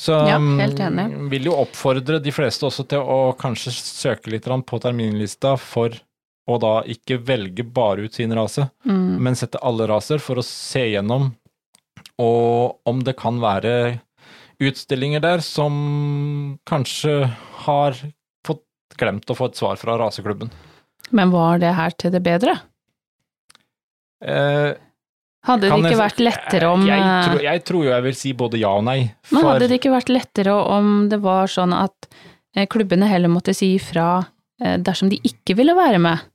Så 0.00 0.16
Ja, 0.24 0.38
mm, 0.40 1.28
vil 1.28 1.50
jo 1.50 1.58
oppfordre 1.60 2.20
de 2.22 2.32
fleste 2.32 2.64
også 2.64 2.86
til 2.88 3.02
å 3.04 3.34
kanskje 3.36 3.74
søke 3.74 4.32
litt 4.32 4.46
på 4.48 4.80
terminlista 4.80 5.58
for 5.60 5.92
å 6.48 6.56
da 6.58 6.80
ikke 6.88 7.18
velge 7.20 7.62
bare 7.66 8.06
ut 8.08 8.14
sin 8.14 8.32
rase, 8.32 8.70
Mm. 8.86 9.20
men 9.20 9.34
sette 9.34 9.60
alle 9.62 9.86
raser 9.86 10.18
for 10.18 10.36
å 10.36 10.44
se 10.44 10.80
gjennom 10.94 11.34
og 12.18 12.80
om 12.86 13.00
det 13.04 13.16
kan 13.16 13.38
være 13.40 14.00
utstillinger 14.60 15.22
der 15.24 15.40
som 15.44 16.58
kanskje 16.68 17.14
har 17.64 17.96
fått 18.46 18.64
glemt 19.00 19.30
å 19.32 19.36
få 19.38 19.50
et 19.50 19.58
svar 19.60 19.78
fra 19.80 19.96
raseklubben. 20.00 20.50
Men 21.10 21.32
var 21.34 21.58
det 21.62 21.72
her 21.78 21.90
til 21.98 22.12
det 22.14 22.20
bedre? 22.26 22.58
Eh, 24.22 24.74
Hadde 25.48 25.64
det 25.64 25.72
ikke 25.72 25.90
jeg- 25.94 25.98
vært 26.02 26.20
lettere 26.20 26.68
om 26.68 26.82
jeg, 26.84 26.98
jeg, 27.00 27.24
tror, 27.24 27.42
jeg 27.42 27.64
tror 27.64 27.84
jo 27.84 27.90
jeg 27.90 28.02
vil 28.04 28.14
si 28.18 28.32
både 28.36 28.58
ja 28.60 28.72
og 28.76 28.84
nei. 28.84 28.98
Men 29.32 29.44
hadde 29.48 29.68
det 29.70 29.78
ikke 29.80 29.94
vært 29.94 30.12
lettere 30.12 30.52
om 30.52 31.08
det 31.08 31.18
var 31.24 31.46
sånn 31.48 31.72
at 31.72 32.10
eh, 32.54 32.66
klubbene 32.66 33.08
heller 33.08 33.32
måtte 33.32 33.54
si 33.56 33.74
ifra 33.78 34.26
eh, 34.60 34.76
dersom 34.76 35.08
de 35.08 35.16
ikke 35.24 35.56
ville 35.56 35.74
være 35.74 35.98
med? 35.98 36.26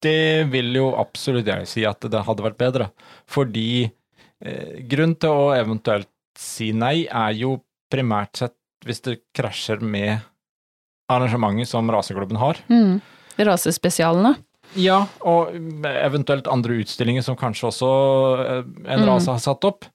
det 0.00 0.46
vil 0.52 0.76
jo 0.76 0.92
absolutt 0.94 1.48
jeg 1.50 1.66
si 1.66 1.82
at 1.84 1.98
det 2.06 2.20
hadde 2.22 2.42
vært 2.44 2.58
bedre. 2.60 2.84
Fordi 3.26 3.90
eh, 4.40 4.76
grunn 4.86 5.16
til 5.18 5.28
å 5.34 5.48
eventuelt 5.58 6.06
si 6.38 6.70
nei 6.76 7.06
er 7.10 7.34
jo 7.34 7.56
primært 7.92 8.38
sett 8.38 8.54
hvis 8.86 9.00
det 9.02 9.16
krasjer 9.34 9.80
med 9.82 10.20
arrangementet 11.10 11.70
som 11.70 11.88
raseklubben 11.90 12.38
har. 12.38 12.60
Mm. 12.70 13.00
Rasespesialene? 13.38 14.36
Ja, 14.76 15.00
og 15.24 15.54
eventuelt 15.88 16.48
andre 16.52 16.76
utstillinger 16.82 17.24
som 17.24 17.38
kanskje 17.40 17.70
også 17.70 17.90
eh, 18.44 18.64
en 18.92 19.00
Mm. 19.02 19.06
rase 19.08 19.32
har 19.32 19.40
satt 19.40 19.64
opp. 19.64 19.86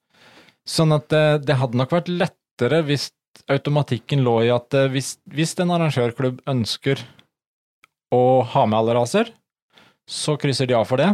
Sånn 0.65 0.93
at 0.95 1.07
det, 1.13 1.45
det 1.45 1.57
hadde 1.59 1.77
nok 1.77 1.91
vært 1.93 2.09
lettere 2.09 2.81
hvis 2.87 3.11
automatikken 3.51 4.23
lå 4.25 4.39
i 4.47 4.49
at 4.53 4.73
eh, 4.73 4.89
hvis, 4.89 5.17
hvis 5.29 5.53
en 5.61 5.71
arrangørklubb 5.75 6.41
ønsker 6.49 6.99
å 8.13 8.41
ha 8.43 8.65
med 8.65 8.79
alle 8.79 8.97
raser, 8.97 9.29
så 10.09 10.35
krysser 10.37 10.67
de 10.67 10.75
av 10.75 10.85
for 10.89 10.99
det, 10.99 11.11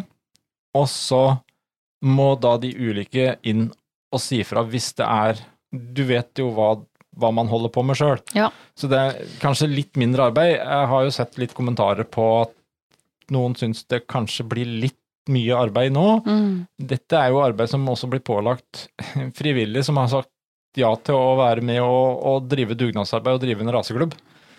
og 0.76 0.88
så 0.90 1.22
må 2.02 2.32
da 2.40 2.56
de 2.58 2.72
ulike 2.74 3.36
inn 3.44 3.70
og 4.10 4.22
si 4.24 4.42
fra 4.48 4.64
hvis 4.68 4.94
det 4.98 5.06
er 5.06 5.42
Du 5.70 6.02
vet 6.10 6.40
jo 6.42 6.50
hva, 6.56 6.72
hva 7.22 7.30
man 7.36 7.50
holder 7.52 7.70
på 7.70 7.84
med 7.86 7.98
sjøl. 8.00 8.18
Ja. 8.34 8.48
Så 8.74 8.88
det 8.90 8.98
er 8.98 9.20
kanskje 9.38 9.68
litt 9.70 10.00
mindre 10.02 10.32
arbeid. 10.32 10.56
Jeg 10.56 10.88
har 10.90 11.04
jo 11.06 11.12
sett 11.14 11.38
litt 11.38 11.54
kommentarer 11.54 12.08
på 12.10 12.26
at 12.40 12.56
noen 13.30 13.54
syns 13.54 13.84
det 13.86 14.08
kanskje 14.10 14.48
blir 14.50 14.66
litt 14.66 14.98
mye 15.30 15.54
arbeid 15.54 15.94
nå. 15.94 16.08
Mm. 16.26 16.54
Dette 16.90 17.20
er 17.20 17.30
jo 17.30 17.44
arbeid 17.44 17.70
som 17.70 17.86
også 17.92 18.10
blir 18.10 18.24
pålagt 18.26 18.88
frivillige 19.40 19.86
som 19.86 20.02
har 20.02 20.10
sagt 20.10 20.34
ja 20.78 20.90
til 21.06 21.18
å 21.18 21.38
være 21.40 21.64
med 21.66 21.82
og, 21.82 22.20
og 22.30 22.50
drive 22.50 22.78
dugnadsarbeid 22.78 23.38
og 23.38 23.44
drive 23.46 23.66
en 23.66 23.74
raseklubb. 23.78 24.16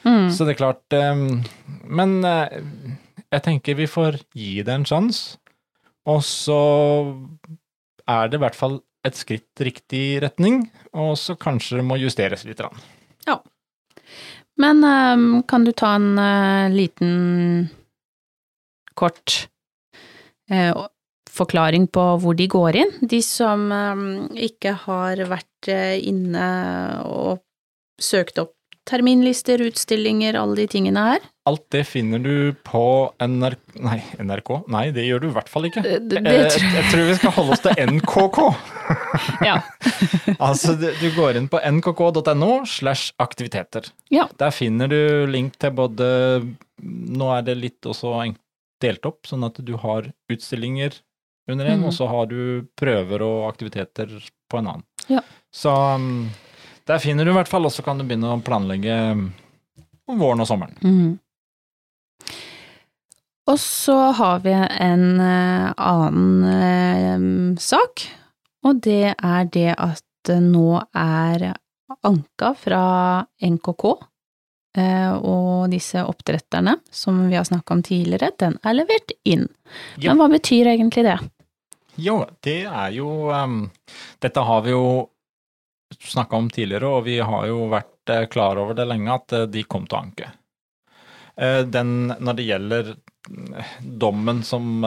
Mm. 0.06 0.30
Så 0.32 0.46
det 0.46 0.54
er 0.54 0.60
klart 0.62 0.94
um, 0.96 1.42
Men 1.84 2.22
eh, 2.24 2.54
jeg 3.26 3.44
tenker 3.44 3.76
vi 3.76 3.88
får 3.90 4.22
gi 4.32 4.62
det 4.66 4.78
en 4.78 4.86
sjanse. 4.88 5.36
Og 6.08 6.22
så 6.24 6.60
er 8.08 8.30
det 8.30 8.38
i 8.38 8.42
hvert 8.42 8.56
fall 8.56 8.80
et 9.06 9.16
skritt 9.16 9.62
riktig 9.64 10.20
retning, 10.24 10.64
og 10.92 11.14
så 11.18 11.36
kanskje 11.40 11.80
det 11.80 11.86
må 11.88 11.96
justeres 12.00 12.44
litt. 12.48 12.60
Ja. 13.28 13.38
Men 14.60 14.84
eh, 14.84 15.26
kan 15.48 15.64
du 15.64 15.72
ta 15.72 15.94
en 15.96 16.18
eh, 16.20 16.72
liten, 16.74 17.68
kort 18.98 19.46
eh, 20.52 20.74
forklaring 21.30 21.86
på 21.94 22.06
hvor 22.20 22.36
de 22.36 22.48
går 22.50 22.80
inn? 22.82 22.96
De 23.00 23.22
som 23.24 23.70
eh, 23.72 24.06
ikke 24.50 24.74
har 24.84 25.24
vært 25.30 25.70
eh, 25.72 25.96
inne 26.10 26.48
og 27.08 27.40
søkt 28.00 28.40
opp 28.42 28.56
terminlister, 28.88 29.60
utstillinger, 29.62 30.36
alle 30.38 30.62
de 30.62 30.66
tingene 30.70 31.02
her. 31.04 31.26
Alt 31.48 31.64
det 31.74 31.82
finner 31.88 32.20
du 32.22 32.52
på 32.66 32.82
NRK 33.20 33.80
Nei, 33.82 33.98
NRK? 34.22 34.50
Nei, 34.70 34.84
det 34.94 35.06
gjør 35.06 35.22
du 35.22 35.26
i 35.30 35.32
hvert 35.34 35.50
fall 35.50 35.68
ikke. 35.68 35.82
Det, 35.84 35.98
det, 36.10 36.20
Eh, 36.20 36.48
tror 36.52 36.76
jeg 36.76 36.86
tror 36.92 37.08
vi 37.08 37.16
skal 37.18 37.34
holde 37.36 37.56
oss 37.56 37.64
til 37.66 37.96
NKK. 37.96 38.40
Ja. 39.44 39.56
altså, 40.46 40.74
du, 40.78 40.88
du 40.98 41.06
går 41.14 41.36
inn 41.38 41.46
på 41.50 41.60
nkk.no 41.60 42.50
slash 42.66 43.12
aktiviteter. 43.22 43.86
Ja. 44.12 44.26
Der 44.40 44.52
finner 44.54 44.90
du 44.90 45.26
link 45.30 45.58
til 45.60 45.74
både 45.76 46.08
Nå 46.80 47.28
er 47.34 47.44
det 47.46 47.56
litt 47.58 47.86
også 47.86 48.14
delt 48.80 49.06
opp, 49.06 49.28
sånn 49.28 49.44
at 49.46 49.60
du 49.62 49.74
har 49.82 50.08
utstillinger 50.32 50.96
under 51.50 51.68
en, 51.68 51.82
mm. 51.82 51.88
og 51.90 51.94
så 51.94 52.08
har 52.10 52.30
du 52.30 52.66
prøver 52.78 53.24
og 53.26 53.48
aktiviteter 53.50 54.12
på 54.50 54.60
en 54.60 54.70
annen. 54.72 54.86
Ja. 55.10 55.22
Så 55.54 55.74
um, 55.74 56.30
der 56.88 57.02
finner 57.02 57.24
du 57.24 57.32
i 57.32 57.38
hvert 57.38 57.50
fall, 57.50 57.66
og 57.66 57.74
så 57.74 57.84
kan 57.86 57.98
du 57.98 58.06
begynne 58.06 58.32
å 58.34 58.42
planlegge 58.44 58.96
om 60.10 60.20
våren 60.20 60.42
og 60.44 60.48
sommeren. 60.48 60.78
Mm. 60.84 61.18
Og 63.50 63.58
så 63.58 63.96
har 64.14 64.42
vi 64.44 64.52
en 64.54 65.06
eh, 65.20 65.70
annen 65.74 66.44
eh, 66.54 67.24
sak, 67.60 68.04
og 68.66 68.82
det 68.84 69.16
er 69.16 69.50
det 69.50 69.72
at 69.74 70.32
nå 70.44 70.78
er 70.94 71.50
anka 72.06 72.52
fra 72.54 72.84
NKK, 73.42 73.84
eh, 74.78 75.12
og 75.16 75.70
disse 75.72 76.04
oppdretterne 76.06 76.76
som 76.94 77.24
vi 77.26 77.38
har 77.40 77.48
snakka 77.48 77.74
om 77.74 77.82
tidligere, 77.82 78.30
den 78.38 78.58
er 78.62 78.78
levert 78.78 79.16
inn. 79.24 79.48
Men 79.98 80.20
hva 80.20 80.30
betyr 80.30 80.70
egentlig 80.76 81.08
det? 81.08 81.18
Jo, 82.00 82.22
det 82.46 82.62
er 82.70 82.92
jo 82.94 83.28
um, 83.34 83.64
Dette 84.22 84.44
har 84.46 84.62
vi 84.64 84.72
jo 84.72 84.84
snakka 85.98 86.36
om 86.36 86.50
tidligere, 86.50 86.88
og 86.88 87.04
vi 87.08 87.18
har 87.18 87.46
jo 87.48 87.66
vært 87.72 88.12
eh, 88.12 88.26
klar 88.30 88.60
over 88.60 88.76
det 88.78 88.86
lenge, 88.88 89.14
at 89.14 89.36
eh, 89.36 89.48
de 89.50 89.64
kom 89.64 89.86
til 89.88 89.98
å 89.98 90.02
anke. 90.04 90.30
Eh, 91.36 91.62
den, 91.66 92.12
når 92.18 92.38
det 92.38 92.46
gjelder 92.48 92.92
eh, 92.94 93.74
dommen 93.80 94.42
som 94.46 94.86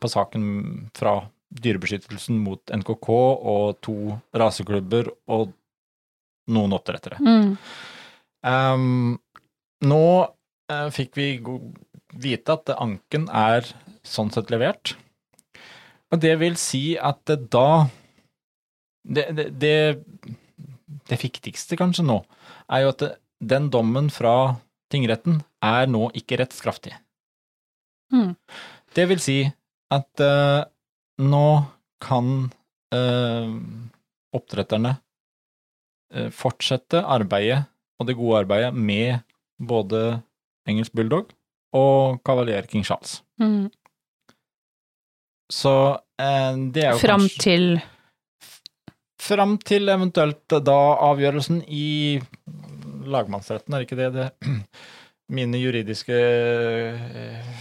på 0.00 0.10
saken 0.10 0.44
fra 0.96 1.20
Dyrebeskyttelsen 1.52 2.38
mot 2.40 2.72
NKK 2.72 3.08
og 3.12 3.80
to 3.84 3.96
raseklubber 4.32 5.10
og 5.32 5.52
noen 6.52 6.72
oppdrettere. 6.72 7.18
Mm. 7.20 7.50
Um, 8.42 9.18
nå 9.84 10.04
uh, 10.72 10.88
fikk 10.94 11.18
vi 11.18 11.26
vite 12.24 12.56
at 12.56 12.72
anken 12.72 13.28
er 13.28 13.68
sånn 14.02 14.32
sett 14.34 14.50
levert. 14.50 14.94
Og 16.12 16.20
det 16.24 16.34
vil 16.40 16.56
si 16.60 16.96
at 16.96 17.28
da 17.52 17.86
det, 19.02 19.26
det, 19.36 19.46
det, 19.60 19.76
det 21.10 21.18
viktigste 21.22 21.78
kanskje 21.78 22.06
nå, 22.06 22.20
er 22.70 22.84
jo 22.84 22.92
at 22.94 23.06
den 23.42 23.68
dommen 23.72 24.10
fra 24.12 24.54
tingretten 24.92 25.40
er 25.64 25.88
nå 25.90 26.08
ikke 26.18 26.38
rettskraftig. 26.42 26.94
Mm. 28.12 28.34
Det 28.92 29.06
vil 29.08 29.22
si 29.22 29.38
at 29.92 30.22
uh, 30.24 30.64
nå 31.22 31.46
kan 32.02 32.32
uh, 32.94 33.52
oppdretterne 34.36 34.96
uh, 36.14 36.28
fortsette 36.34 37.02
arbeidet, 37.02 37.64
og 38.00 38.08
det 38.08 38.18
gode 38.18 38.42
arbeidet, 38.44 38.72
med 38.74 39.22
både 39.62 40.20
engelsk 40.68 40.94
bulldog 40.96 41.30
og 41.76 42.20
kavalier 42.26 42.66
king 42.68 42.84
Charles. 42.84 43.20
Mm. 43.40 43.70
Så 45.52 45.72
det 46.72 46.84
er 46.84 46.94
jo 46.94 47.00
Fram 47.02 47.24
kanskje 47.24 47.40
til 47.42 47.64
Fram 49.22 49.56
til 49.62 49.86
eventuelt 49.92 50.56
da 50.66 50.78
avgjørelsen 51.10 51.62
i 51.70 52.18
lagmannsretten, 53.12 53.74
er 53.76 53.84
ikke 53.86 53.98
det 53.98 54.10
det 54.16 54.28
Mine 55.36 55.60
juridiske 55.62 56.16
eh, 56.16 57.52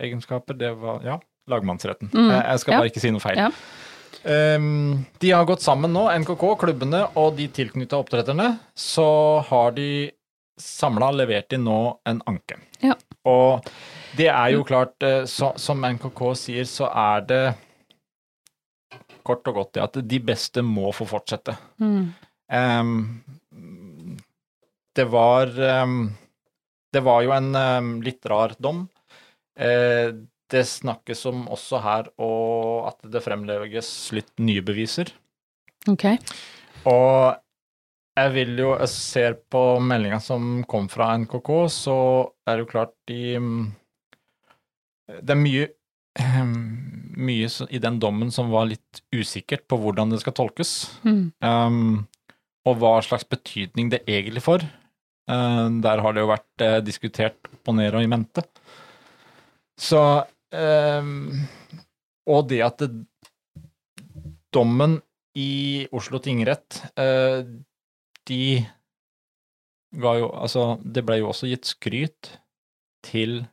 egenskaper, 0.00 0.56
det 0.56 0.70
var 0.80 1.02
Ja, 1.04 1.18
lagmannsretten. 1.50 2.12
Mm, 2.14 2.30
Jeg, 2.30 2.44
jeg 2.46 2.62
skal 2.62 2.72
ja. 2.72 2.78
bare 2.80 2.90
ikke 2.92 3.02
si 3.02 3.10
noe 3.12 3.22
feil. 3.24 3.40
Ja. 3.42 3.50
Um, 4.20 5.06
de 5.22 5.30
har 5.32 5.46
gått 5.48 5.62
sammen 5.64 5.92
nå, 5.96 6.06
NKK, 6.22 6.44
klubbene 6.60 7.02
og 7.20 7.34
de 7.38 7.48
tilknytta 7.52 7.98
oppdretterne. 8.00 8.52
Så 8.78 9.06
har 9.48 9.74
de 9.76 9.88
samla 10.60 11.10
levert 11.16 11.52
inn 11.56 11.64
nå 11.66 11.78
en 12.08 12.20
anke. 12.28 12.58
Ja. 12.84 12.94
Og 13.28 13.66
det 14.16 14.28
er 14.32 14.54
jo 14.54 14.64
klart, 14.68 14.96
eh, 15.06 15.24
så, 15.30 15.52
som 15.60 15.84
NKK 15.86 16.22
sier, 16.38 16.68
så 16.68 16.88
er 16.90 17.26
det 17.28 17.42
kort 19.26 19.46
og 19.50 19.60
godt 19.60 19.76
det 19.76 19.84
at 19.84 20.00
de 20.10 20.20
beste 20.32 20.64
må 20.66 20.90
få 20.96 21.08
fortsette. 21.08 21.56
mm. 21.82 22.10
Um, 22.50 23.22
det 24.98 25.04
var 25.06 25.46
um, 25.84 26.10
Det 26.92 27.00
var 27.06 27.22
jo 27.22 27.30
en 27.30 27.54
um, 27.54 27.90
litt 28.02 28.26
rar 28.26 28.56
dom. 28.58 28.88
Uh, 29.54 30.26
det 30.50 30.64
snakkes 30.66 31.22
om 31.30 31.44
også 31.54 31.78
her 31.84 32.08
og 32.18 32.88
at 32.88 33.06
det 33.12 33.22
fremlegges 33.22 33.90
litt 34.16 34.32
nye 34.42 34.64
beviser. 34.66 35.12
Ok. 35.88 36.08
Og 36.90 37.38
jeg 38.18 38.32
vil 38.34 38.58
jo 38.58 38.72
Jeg 38.80 38.90
ser 38.92 39.36
på 39.52 39.62
meldinga 39.78 40.18
som 40.20 40.64
kom 40.68 40.88
fra 40.90 41.12
NKK, 41.22 41.50
så 41.70 41.98
er 42.48 42.56
det 42.56 42.64
jo 42.64 42.72
klart 42.72 42.96
de 43.06 43.20
Det 45.20 45.36
er 45.36 45.44
mye 45.44 45.68
mye 47.16 47.48
i 47.70 47.80
den 47.82 47.98
dommen 48.02 48.30
som 48.34 48.50
var 48.52 48.68
litt 48.70 49.00
usikkert 49.14 49.66
på 49.70 49.78
hvordan 49.80 50.12
det 50.12 50.20
skal 50.22 50.36
tolkes, 50.36 50.72
Mm. 51.04 51.32
um, 51.40 52.06
og 52.68 52.76
hva 52.78 52.98
slags 53.02 53.24
betydning 53.24 53.90
det 53.90 54.02
egentlig 54.06 54.42
får. 54.44 54.66
Uh, 55.30 55.68
der 55.80 56.02
har 56.02 56.12
det 56.12 56.20
jo 56.24 56.30
vært 56.32 56.64
uh, 56.64 56.80
diskutert 56.84 57.38
opp 57.48 57.70
og 57.70 57.76
ned 57.78 57.94
og 57.94 58.02
i 58.04 58.10
mente. 58.10 58.44
Så 59.80 60.00
um, 60.52 61.40
Og 62.28 62.48
det 62.50 62.60
at 62.66 62.82
det, 62.82 62.90
dommen 64.52 64.98
i 65.38 65.86
Oslo 65.94 66.18
tingrett 66.18 66.82
uh, 66.98 67.46
De 68.28 68.42
ga 69.96 70.12
jo 70.18 70.28
Altså, 70.34 70.76
det 70.84 71.04
ble 71.06 71.20
jo 71.22 71.30
også 71.30 71.48
gitt 71.48 71.70
skryt 71.70 72.34
til 73.06 73.46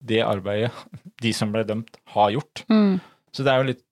det 0.00 0.22
arbeidet 0.24 0.72
de 1.24 1.32
som 1.36 1.52
ble 1.54 1.64
dømt, 1.68 1.96
har 2.16 2.32
gjort. 2.34 2.64
Mm. 2.72 2.98
Så 3.34 3.42
det 3.42 3.52
er 3.52 3.60
jo 3.62 3.70
litt, 3.72 3.84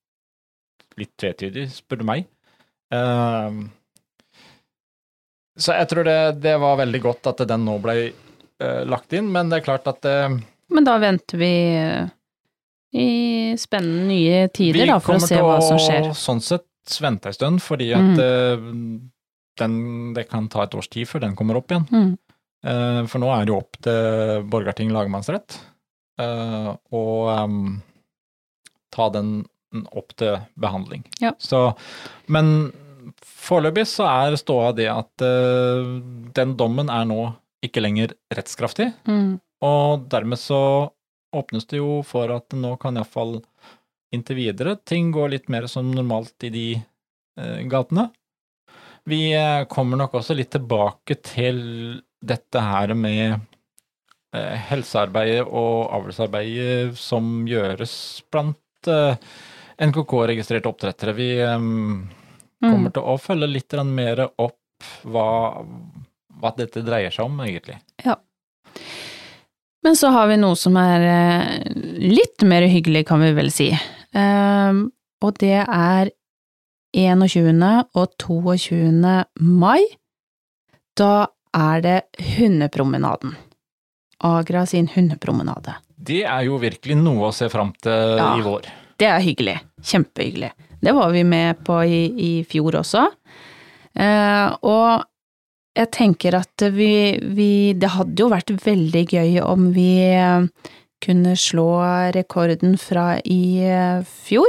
litt 1.00 1.14
tvetydig, 1.18 1.66
spør 1.74 2.02
du 2.02 2.06
meg. 2.06 2.26
Ehm, 2.94 3.64
så 5.58 5.76
jeg 5.76 5.88
tror 5.90 6.06
det, 6.08 6.18
det 6.44 6.56
var 6.62 6.78
veldig 6.80 7.00
godt 7.04 7.28
at 7.32 7.42
den 7.48 7.64
nå 7.66 7.76
ble 7.82 7.96
uh, 8.08 8.82
lagt 8.88 9.12
inn, 9.16 9.28
men 9.32 9.50
det 9.50 9.60
er 9.60 9.66
klart 9.66 9.88
at 9.90 10.06
eh, 10.08 10.36
Men 10.72 10.86
da 10.86 10.94
venter 11.02 11.40
vi 11.40 11.52
eh, 11.76 12.12
i 12.96 13.08
spennende 13.60 14.06
nye 14.08 14.46
tider, 14.54 14.86
da, 14.88 15.00
for 15.02 15.18
å 15.18 15.24
se 15.24 15.40
hva 15.40 15.58
som 15.64 15.80
skjer. 15.80 16.06
Vi 16.06 16.08
kommer 16.08 16.12
til 16.12 16.14
å 16.14 16.22
sånn 16.22 16.44
sett 16.44 16.96
vente 17.04 17.30
en 17.30 17.36
stund, 17.36 17.62
fordi 17.64 17.90
at 17.96 18.20
Mm. 18.22 19.10
den, 19.60 19.74
det 20.16 20.26
kan 20.30 20.48
ta 20.52 20.64
et 20.64 20.74
års 20.74 20.88
tid 20.92 21.08
før 21.08 21.22
den 21.26 21.36
kommer 21.36 21.60
opp 21.60 21.72
igjen. 21.72 21.84
Mm. 21.92 23.06
For 23.10 23.20
nå 23.20 23.28
er 23.34 23.44
det 23.44 23.52
jo 23.52 23.58
opp 23.60 23.76
til 23.84 24.44
Borgarting 24.50 24.92
lagmannsrett 24.94 25.56
eh, 26.20 26.70
å 26.72 27.04
um, 27.30 27.80
ta 28.92 29.08
den 29.14 29.42
opp 29.90 30.12
til 30.20 30.36
behandling. 30.60 31.04
Ja. 31.22 31.32
Så, 31.40 31.72
men 32.28 32.72
foreløpig 33.24 33.86
så 33.88 34.06
er 34.10 34.36
ståa 34.40 34.72
det 34.76 34.88
at 34.92 35.24
uh, 35.24 35.96
den 36.36 36.56
dommen 36.60 36.92
er 36.92 37.06
nå 37.08 37.32
ikke 37.64 37.82
lenger 37.84 38.16
rettskraftig, 38.34 38.90
Mm. 39.06 39.38
og 39.62 40.08
dermed 40.10 40.40
så 40.40 40.90
åpnes 41.32 41.64
det 41.70 41.78
jo 41.78 42.02
for 42.04 42.28
at 42.34 42.52
nå 42.52 42.74
kan 42.82 42.98
iallfall 42.98 43.38
inntil 44.12 44.36
videre 44.36 44.74
ting 44.84 45.12
gå 45.14 45.24
litt 45.30 45.48
mer 45.48 45.68
som 45.70 45.88
normalt 45.94 46.44
i 46.44 46.50
de 46.52 46.66
uh, 46.76 47.62
gatene. 47.70 48.10
Vi 49.08 49.32
kommer 49.72 49.98
nok 49.98 50.12
også 50.20 50.36
litt 50.36 50.52
tilbake 50.54 51.16
til 51.26 51.56
dette 52.22 52.60
her 52.62 52.92
med 52.94 53.40
helsearbeidet 54.68 55.44
og 55.46 55.90
avlsarbeidet 55.92 56.96
som 56.98 57.42
gjøres 57.48 57.94
blant 58.32 58.88
eh, 58.88 59.16
NKK-registrerte 59.82 60.70
oppdrettere. 60.70 61.14
Vi 61.18 61.30
eh, 61.40 61.56
kommer 62.62 62.88
Mm. 62.88 62.92
til 62.94 63.02
å 63.02 63.16
følge 63.18 63.48
litt 63.50 63.74
mer 63.84 64.20
opp 64.38 64.84
hva, 65.02 65.64
hva 66.38 66.52
dette 66.56 66.84
dreier 66.86 67.10
seg 67.10 67.24
om, 67.26 67.40
egentlig. 67.42 67.74
Ja. 68.04 68.14
Men 69.82 69.96
så 69.98 70.12
har 70.14 70.28
vi 70.30 70.36
noe 70.38 70.54
som 70.56 70.76
er 70.78 71.02
eh, 71.02 71.72
litt 71.98 72.44
mer 72.46 72.62
hyggelig, 72.70 73.04
kan 73.08 73.20
vi 73.20 73.32
vel 73.34 73.50
si. 73.50 73.72
Og 74.14 75.38
det 75.42 75.56
er 75.66 76.10
21. 76.94 77.62
og 77.98 78.14
22. 78.22 79.24
mai. 79.40 79.80
Da 80.94 81.26
er 81.56 81.80
det 81.82 81.98
Hundepromenaden. 82.36 83.34
Agra 84.22 84.64
sin 84.66 84.88
hundepromenade. 84.88 85.74
Det 86.02 86.22
er 86.24 86.44
jo 86.48 86.58
virkelig 86.58 86.96
noe 86.98 87.28
å 87.28 87.34
se 87.34 87.48
fram 87.52 87.72
til 87.82 88.16
Ja. 88.18 88.34
i 88.38 88.42
vår. 88.42 88.66
Det 88.98 89.06
er 89.08 89.20
hyggelig. 89.20 89.60
Kjempehyggelig. 89.82 90.50
Det 90.82 90.92
var 90.94 91.10
vi 91.14 91.22
med 91.24 91.62
på 91.64 91.80
i, 91.86 92.00
i 92.18 92.44
fjor 92.44 92.72
også. 92.80 93.06
Eh, 93.94 94.56
og 94.62 95.04
jeg 95.76 95.90
tenker 95.94 96.34
at 96.38 96.64
vi, 96.74 97.18
vi 97.22 97.72
Det 97.74 97.88
hadde 97.94 98.16
jo 98.20 98.28
vært 98.32 98.50
veldig 98.64 99.02
gøy 99.08 99.40
om 99.44 99.70
vi 99.72 99.88
eh, 100.14 100.46
kunne 101.02 101.34
slå 101.36 101.68
rekorden 102.14 102.76
fra 102.78 103.18
i 103.24 103.58
eh, 103.66 104.02
fjor. 104.26 104.48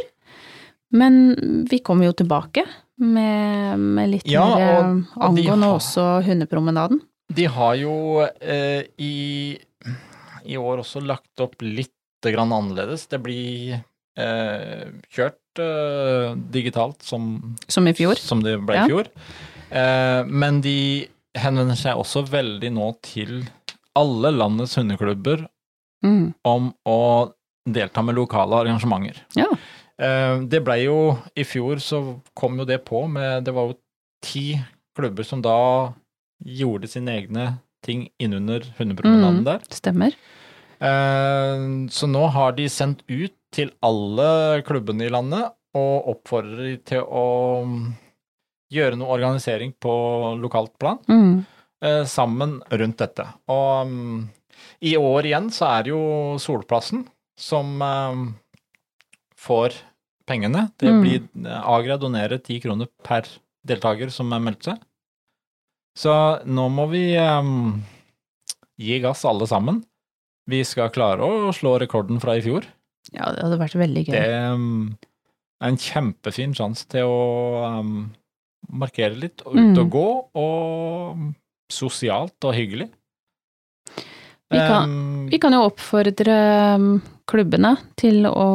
Men 0.94 1.66
vi 1.70 1.80
kommer 1.80 2.06
jo 2.12 2.14
tilbake 2.14 2.66
med, 3.02 3.80
med 3.80 4.10
litt 4.12 4.28
Ja, 4.30 4.46
mer 4.56 4.62
eh, 4.62 4.78
og- 4.78 5.18
og 5.18 5.24
angående 5.30 5.66
har- 5.66 5.80
også 5.80 6.24
hundepromenaden. 6.28 7.02
De 7.36 7.46
har 7.50 7.76
jo 7.80 7.94
eh, 8.24 8.84
i, 9.02 9.58
i 10.46 10.58
år 10.60 10.82
også 10.84 11.02
lagt 11.06 11.42
opp 11.44 11.56
litt 11.66 11.92
grann 12.24 12.54
annerledes. 12.56 13.08
Det 13.12 13.20
blir 13.24 13.74
eh, 14.18 14.84
kjørt 15.12 15.60
eh, 15.64 16.36
digitalt 16.54 17.02
som, 17.04 17.56
Som 17.68 17.88
i 17.90 17.94
fjor. 17.98 18.16
som 18.20 18.44
det 18.46 18.58
ble 18.64 18.78
Ja. 18.78 18.86
i 18.86 18.92
fjor. 18.94 19.10
Eh, 19.74 20.22
men 20.30 20.62
de 20.64 20.78
henvender 21.36 21.76
seg 21.80 21.98
også 21.98 22.26
veldig 22.30 22.70
nå 22.76 22.92
til 23.04 23.42
alle 23.98 24.32
landets 24.36 24.76
hundeklubber 24.80 25.48
Mm. 26.04 26.34
om 26.44 26.66
å 26.86 27.32
delta 27.64 28.02
med 28.04 28.16
lokale 28.18 28.58
arrangementer. 28.60 29.22
Ja. 29.40 29.46
Eh, 29.98 30.42
det 30.52 30.60
blei 30.66 30.82
jo 30.84 31.14
I 31.40 31.46
fjor 31.48 31.80
så 31.80 32.20
kom 32.36 32.58
jo 32.60 32.66
det 32.68 32.82
på 32.84 33.06
med 33.08 33.46
Det 33.46 33.54
var 33.56 33.70
jo 33.70 33.78
ti 34.22 34.58
klubber 34.98 35.24
som 35.24 35.40
da 35.42 35.54
gjorde 36.44 36.88
sine 36.90 37.12
egne 37.20 37.60
ting 37.84 38.08
innunder 38.20 38.64
hundepromenaden 38.78 39.42
Mm. 39.42 39.46
der. 39.46 39.60
Stemmer. 39.70 40.14
Eh, 40.84 41.88
så 41.94 42.08
nå 42.10 42.24
har 42.32 42.52
de 42.58 42.66
sendt 42.72 43.04
ut 43.10 43.34
til 43.54 43.72
alle 43.86 44.62
klubbene 44.66 45.06
i 45.08 45.12
landet 45.14 45.52
og 45.78 46.08
oppfordrer 46.14 46.64
de 46.72 46.78
til 46.90 47.02
å 47.06 47.26
mm, 47.66 47.94
gjøre 48.74 48.98
noe 48.98 49.14
organisering 49.18 49.74
på 49.82 49.94
lokalt 50.42 50.74
plan 50.80 51.00
Mm. 51.10 51.46
eh, 51.84 52.04
sammen 52.06 52.62
rundt 52.72 52.98
dette. 52.98 53.26
Og 53.50 53.88
um, 53.88 54.30
i 54.82 54.96
år 54.98 55.24
igjen 55.30 55.50
så 55.52 55.68
er 55.80 55.84
det 55.84 55.92
jo 55.94 56.38
Solplassen 56.40 57.06
som 57.38 57.82
eh, 57.82 58.34
får 59.38 59.74
pengene. 60.28 60.72
Det 60.80 60.90
Mm. 60.90 61.02
blir 61.04 61.22
Agra 61.64 61.98
donerer 61.98 62.42
ti 62.42 62.60
kroner 62.60 62.88
per 63.04 63.24
deltaker 63.66 64.10
som 64.12 64.32
er 64.34 64.40
meldt 64.40 64.64
seg. 64.64 64.80
Så 65.98 66.14
nå 66.50 66.68
må 66.74 66.88
vi 66.90 67.04
um, 67.22 67.82
gi 68.82 69.00
gass 69.04 69.24
alle 69.30 69.46
sammen. 69.50 69.84
Vi 70.50 70.64
skal 70.68 70.90
klare 70.92 71.22
å 71.24 71.52
slå 71.56 71.76
rekorden 71.80 72.20
fra 72.20 72.36
i 72.40 72.42
fjor. 72.44 72.66
Ja, 73.14 73.30
det 73.36 73.44
hadde 73.46 73.60
vært 73.62 73.78
veldig 73.78 74.04
gøy. 74.08 74.16
Det 74.16 74.26
um, 74.56 74.98
er 75.62 75.70
en 75.70 75.78
kjempefin 75.80 76.56
sjanse 76.58 76.88
til 76.92 77.06
å 77.08 77.80
um, 77.80 77.94
markere 78.74 79.16
litt, 79.20 79.44
og 79.46 79.54
ut 79.56 79.62
Mm. 79.64 79.78
og 79.84 79.90
gå, 79.94 80.08
og 80.40 81.24
sosialt 81.72 82.44
og 82.48 82.56
hyggelig. 82.58 82.90
Vi 84.54 84.60
kan- 84.60 85.30
Vi 85.30 85.40
kan 85.42 85.54
jo 85.54 85.64
oppfordre 85.70 86.36
klubbene 87.28 87.78
til 87.98 88.26
å 88.30 88.48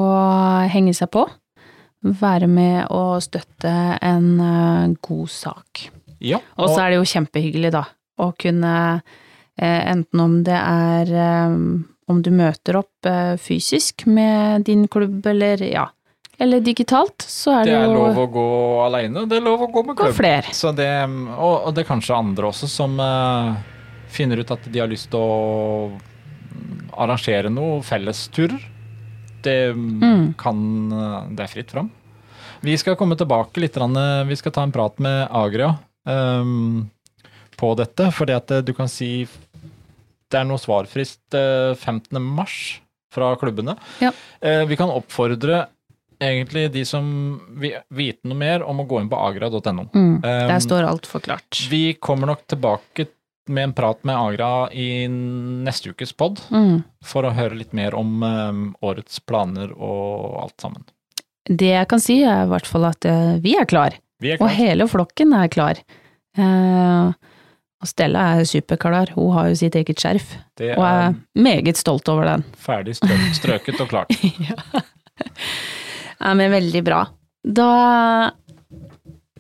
henge 0.71 0.95
seg 0.95 1.11
på. 1.11 1.25
Være 2.05 2.47
med 2.47 2.87
og 2.95 3.21
støtte 3.23 3.73
en 4.03 4.29
uh, 4.41 4.95
god 5.03 5.29
sak. 5.29 5.89
Ja, 6.19 6.41
Og 6.59 6.73
så 6.73 6.83
er 6.83 6.91
det 6.93 6.99
jo 6.99 7.07
kjempehyggelig, 7.13 7.71
da, 7.75 7.85
å 8.19 8.33
kunne 8.39 8.73
eh, 9.59 9.83
Enten 9.93 10.23
om 10.23 10.41
det 10.47 10.57
er 10.59 11.13
um, 11.47 11.85
Om 12.11 12.23
du 12.25 12.31
møter 12.35 12.81
opp 12.81 13.07
eh, 13.07 13.37
fysisk 13.41 14.07
med 14.07 14.67
din 14.69 14.87
klubb, 14.91 15.21
eller 15.27 15.63
ja 15.63 15.87
Eller 16.39 16.63
digitalt, 16.65 17.23
så 17.23 17.61
er 17.61 17.65
det 17.67 17.73
det, 17.73 17.79
er 17.81 17.89
jo 17.89 17.97
lov 17.99 18.21
å 18.23 18.27
gå 18.35 18.47
alene, 18.87 19.27
det 19.31 19.39
er 19.39 19.47
lov 19.47 19.67
å 19.67 19.71
gå 19.75 19.83
med 19.89 19.99
klubb. 19.99 20.15
flere. 20.15 20.55
Så 20.55 20.71
det, 20.73 20.91
og, 21.35 21.55
og 21.67 21.75
det 21.75 21.83
er 21.83 21.89
kanskje 21.89 22.15
andre 22.19 22.51
også 22.53 22.69
som 22.71 22.95
uh, 23.03 23.59
finner 24.09 24.39
ut 24.39 24.53
at 24.55 24.69
de 24.71 24.79
har 24.83 24.91
lyst 24.91 25.11
til 25.11 25.19
å 25.19 25.91
arrangere 26.99 27.51
noe 27.51 27.83
fellesturer. 27.87 28.63
Det 29.43 29.57
Mm. 29.75 30.35
kan 30.39 30.59
Det 31.35 31.43
er 31.45 31.51
fritt 31.51 31.71
fram. 31.71 31.91
Vi 32.63 32.75
skal 32.79 32.97
komme 32.99 33.15
tilbake 33.19 33.61
litt, 33.63 33.77
vi 34.27 34.37
skal 34.37 34.53
ta 34.53 34.63
en 34.63 34.73
prat 34.75 34.99
med 34.99 35.29
Agria 35.31 35.77
um, 36.09 36.89
på 37.59 37.73
dette, 37.79 38.09
fordi 38.15 38.35
at 38.37 38.51
uh, 38.55 38.63
du 38.65 38.73
kan 38.77 38.89
si 38.91 39.27
det 40.29 40.37
er 40.43 40.45
noe 40.49 40.61
svarfrist 40.61 41.35
uh, 41.37 41.73
15. 41.79 42.19
mars 42.21 42.59
fra 43.15 43.31
klubbene. 43.41 43.77
Ja. 44.05 44.11
Uh, 44.45 44.65
vi 44.69 44.77
kan 44.77 44.91
oppfordre 44.93 45.67
egentlig 46.21 46.67
de 46.75 46.83
som 46.89 47.07
vil 47.63 47.77
vite 47.95 48.27
noe 48.29 48.37
mer 48.41 48.65
om 48.67 48.81
å 48.83 48.87
gå 48.91 48.99
inn 49.01 49.09
på 49.11 49.21
agra.no. 49.23 49.87
Mm, 49.95 50.17
der 50.25 50.51
Um, 50.57 50.61
står 50.65 50.89
alt 50.89 51.07
forklart. 51.07 51.61
Vi 51.71 51.95
kommer 52.03 52.27
nok 52.33 52.43
tilbake 52.51 53.07
med 53.49 53.65
en 53.71 53.73
prat 53.73 54.03
med 54.05 54.13
Agra 54.19 54.69
i 54.77 55.07
neste 55.09 55.95
ukes 55.95 56.11
pod, 56.13 56.43
Mm. 56.53 56.83
for 57.03 57.25
å 57.25 57.31
høre 57.33 57.57
litt 57.57 57.73
mer 57.73 57.95
om 57.97 58.19
um, 58.23 58.65
årets 58.85 59.21
planer 59.25 59.71
og 59.73 60.35
alt 60.43 60.61
sammen. 60.61 60.85
Det 61.49 61.71
jeg 61.73 61.89
kan 61.89 62.03
si 62.05 62.19
er 62.29 62.43
i 62.45 62.51
hvert 62.51 62.67
fall 62.69 62.85
at 62.91 63.07
eh, 63.09 63.39
vi 63.41 63.55
er 63.57 63.65
klar, 63.65 63.95
og 64.41 64.49
hele 64.51 64.87
flokken 64.91 65.33
er 65.39 65.49
klar. 65.53 65.81
Eh, 66.39 67.13
og 67.79 67.87
Stella 67.87 68.25
er 68.41 68.47
superklar, 68.49 69.13
hun 69.15 69.31
har 69.37 69.49
jo 69.53 69.59
sitt 69.61 69.77
eget 69.79 70.01
skjerf, 70.03 70.33
Det 70.59 70.73
og 70.77 70.83
er 70.83 71.03
er 71.13 71.15
meget 71.39 71.77
stolt 71.79 72.09
over 72.11 72.25
den. 72.27 72.45
ferdig 72.59 72.97
strøk, 72.99 73.23
strøket 73.39 73.81
og 73.85 73.89
klart. 73.93 74.11
ja. 74.43 74.57
men 76.35 76.51
veldig 76.51 76.83
bra. 76.87 77.05
Da 77.47 78.33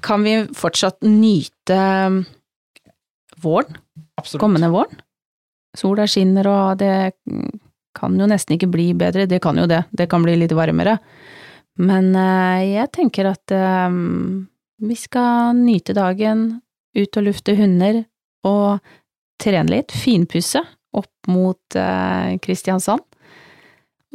kan 0.02 0.22
vi 0.22 0.36
fortsatt 0.54 1.02
nyte 1.02 1.80
våren, 3.42 3.74
Absolutt. 4.18 4.40
kommende 4.42 4.70
våren. 4.70 5.00
Sola 5.76 6.06
skinner, 6.06 6.46
og 6.48 6.78
det 6.80 7.12
kan 7.98 8.14
jo 8.18 8.26
nesten 8.30 8.54
ikke 8.56 8.70
bli 8.70 8.92
bedre. 8.94 9.26
Det 9.26 9.40
kan 9.42 9.58
jo 9.58 9.66
det, 9.66 9.82
det 9.90 10.06
kan 10.10 10.22
bli 10.22 10.36
litt 10.38 10.54
varmere. 10.54 10.98
Men 11.78 12.14
eh, 12.14 12.62
jeg 12.78 12.90
tenker 12.94 13.28
at 13.34 13.50
eh, 13.54 13.90
vi 14.78 14.96
skal 14.96 15.56
nyte 15.58 15.94
dagen, 15.96 16.60
ut 16.98 17.18
og 17.18 17.28
lufte 17.28 17.54
hunder, 17.58 18.02
og 18.46 18.78
trene 19.42 19.72
litt, 19.72 19.94
finpusse 19.94 20.62
opp 20.96 21.30
mot 21.30 21.78
eh, 21.78 22.38
Kristiansand. 22.42 23.04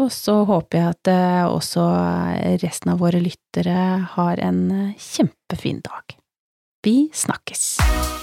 Og 0.01 0.09
så 0.09 0.39
håper 0.49 0.79
jeg 0.79 0.95
at 0.95 1.11
eh, 1.13 1.45
også 1.45 1.85
resten 2.63 2.95
av 2.95 3.03
våre 3.03 3.21
lyttere 3.21 3.77
har 4.15 4.41
en 4.41 4.65
eh, 4.71 4.97
kjempefin 4.97 5.83
dag. 5.85 6.17
Vi 6.83 6.97
snakkes! 7.13 8.22